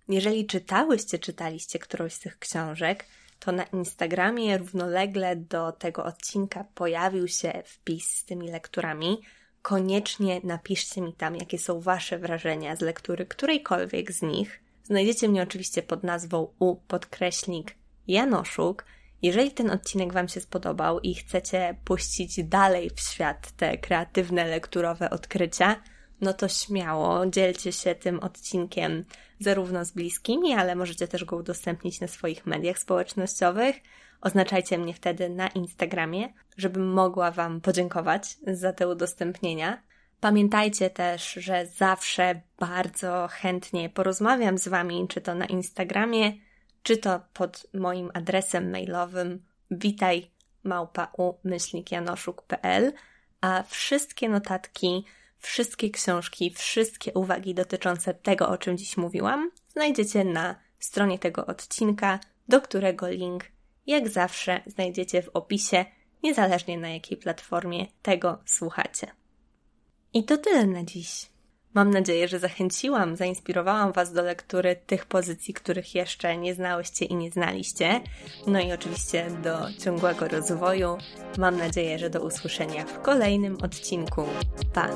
Jeżeli 0.09 0.45
czytałyście, 0.45 1.19
czytaliście 1.19 1.79
którąś 1.79 2.13
z 2.13 2.19
tych 2.19 2.39
książek, 2.39 3.05
to 3.39 3.51
na 3.51 3.63
Instagramie 3.63 4.57
równolegle 4.57 5.35
do 5.35 5.71
tego 5.71 6.03
odcinka 6.03 6.65
pojawił 6.75 7.27
się 7.27 7.63
wpis 7.65 8.17
z 8.17 8.25
tymi 8.25 8.51
lekturami. 8.51 9.21
Koniecznie 9.61 10.41
napiszcie 10.43 11.01
mi 11.01 11.13
tam, 11.13 11.35
jakie 11.35 11.59
są 11.59 11.81
Wasze 11.81 12.19
wrażenia 12.19 12.75
z 12.75 12.81
lektury 12.81 13.25
którejkolwiek 13.25 14.11
z 14.11 14.21
nich. 14.21 14.63
Znajdziecie 14.83 15.29
mnie 15.29 15.43
oczywiście 15.43 15.83
pod 15.83 16.03
nazwą 16.03 16.53
u 16.59 16.75
podkreśnik 16.75 17.75
Janoszuk. 18.07 18.85
Jeżeli 19.21 19.51
ten 19.51 19.71
odcinek 19.71 20.13
Wam 20.13 20.27
się 20.27 20.41
spodobał 20.41 20.99
i 20.99 21.15
chcecie 21.15 21.75
puścić 21.85 22.43
dalej 22.43 22.89
w 22.95 22.99
świat 22.99 23.51
te 23.51 23.77
kreatywne 23.77 24.45
lekturowe 24.45 25.09
odkrycia, 25.09 25.75
no 26.21 26.33
to 26.33 26.47
śmiało 26.47 27.25
dzielcie 27.25 27.71
się 27.71 27.95
tym 27.95 28.19
odcinkiem 28.19 29.05
zarówno 29.39 29.85
z 29.85 29.91
bliskimi, 29.91 30.53
ale 30.53 30.75
możecie 30.75 31.07
też 31.07 31.25
go 31.25 31.35
udostępnić 31.35 32.01
na 32.01 32.07
swoich 32.07 32.45
mediach 32.45 32.79
społecznościowych. 32.79 33.75
Oznaczajcie 34.21 34.77
mnie 34.77 34.93
wtedy 34.93 35.29
na 35.29 35.47
Instagramie, 35.47 36.33
żebym 36.57 36.93
mogła 36.93 37.31
Wam 37.31 37.61
podziękować 37.61 38.37
za 38.47 38.73
te 38.73 38.87
udostępnienia. 38.87 39.83
Pamiętajcie 40.19 40.89
też, 40.89 41.33
że 41.33 41.65
zawsze 41.65 42.41
bardzo 42.59 43.27
chętnie 43.31 43.89
porozmawiam 43.89 44.57
z 44.57 44.67
Wami, 44.67 45.07
czy 45.07 45.21
to 45.21 45.35
na 45.35 45.45
Instagramie, 45.45 46.33
czy 46.87 46.97
to 46.97 47.21
pod 47.33 47.67
moim 47.73 48.11
adresem 48.13 48.71
mailowym 48.71 49.43
witaj 49.71 50.31
małpa 50.63 51.11
u 51.17 51.33
myślnikjanoszuk.pl, 51.43 52.93
a 53.41 53.63
wszystkie 53.63 54.29
notatki 54.29 55.05
Wszystkie 55.39 55.89
książki, 55.89 56.51
wszystkie 56.51 57.13
uwagi 57.13 57.53
dotyczące 57.53 58.13
tego, 58.13 58.49
o 58.49 58.57
czym 58.57 58.77
dziś 58.77 58.97
mówiłam, 58.97 59.51
znajdziecie 59.69 60.23
na 60.23 60.55
stronie 60.79 61.19
tego 61.19 61.45
odcinka, 61.45 62.19
do 62.47 62.61
którego 62.61 63.09
link, 63.09 63.45
jak 63.87 64.09
zawsze, 64.09 64.61
znajdziecie 64.65 65.21
w 65.21 65.29
opisie, 65.29 65.85
niezależnie 66.23 66.77
na 66.77 66.89
jakiej 66.89 67.17
platformie 67.17 67.85
tego 68.01 68.41
słuchacie. 68.45 69.07
I 70.13 70.23
to 70.23 70.37
tyle 70.37 70.65
na 70.65 70.83
dziś. 70.83 71.29
Mam 71.77 71.91
nadzieję, 71.91 72.27
że 72.27 72.39
zachęciłam, 72.39 73.15
zainspirowałam 73.15 73.91
Was 73.91 74.13
do 74.13 74.21
lektury 74.21 74.75
tych 74.87 75.05
pozycji, 75.05 75.53
których 75.53 75.95
jeszcze 75.95 76.37
nie 76.37 76.55
znałyście 76.55 77.05
i 77.05 77.15
nie 77.15 77.31
znaliście. 77.31 78.01
No 78.47 78.59
i 78.59 78.71
oczywiście 78.71 79.27
do 79.43 79.57
ciągłego 79.83 80.27
rozwoju. 80.27 80.97
Mam 81.37 81.57
nadzieję, 81.57 81.99
że 81.99 82.09
do 82.09 82.21
usłyszenia 82.21 82.85
w 82.85 83.01
kolejnym 83.01 83.57
odcinku. 83.63 84.23
Pa! 84.73 84.89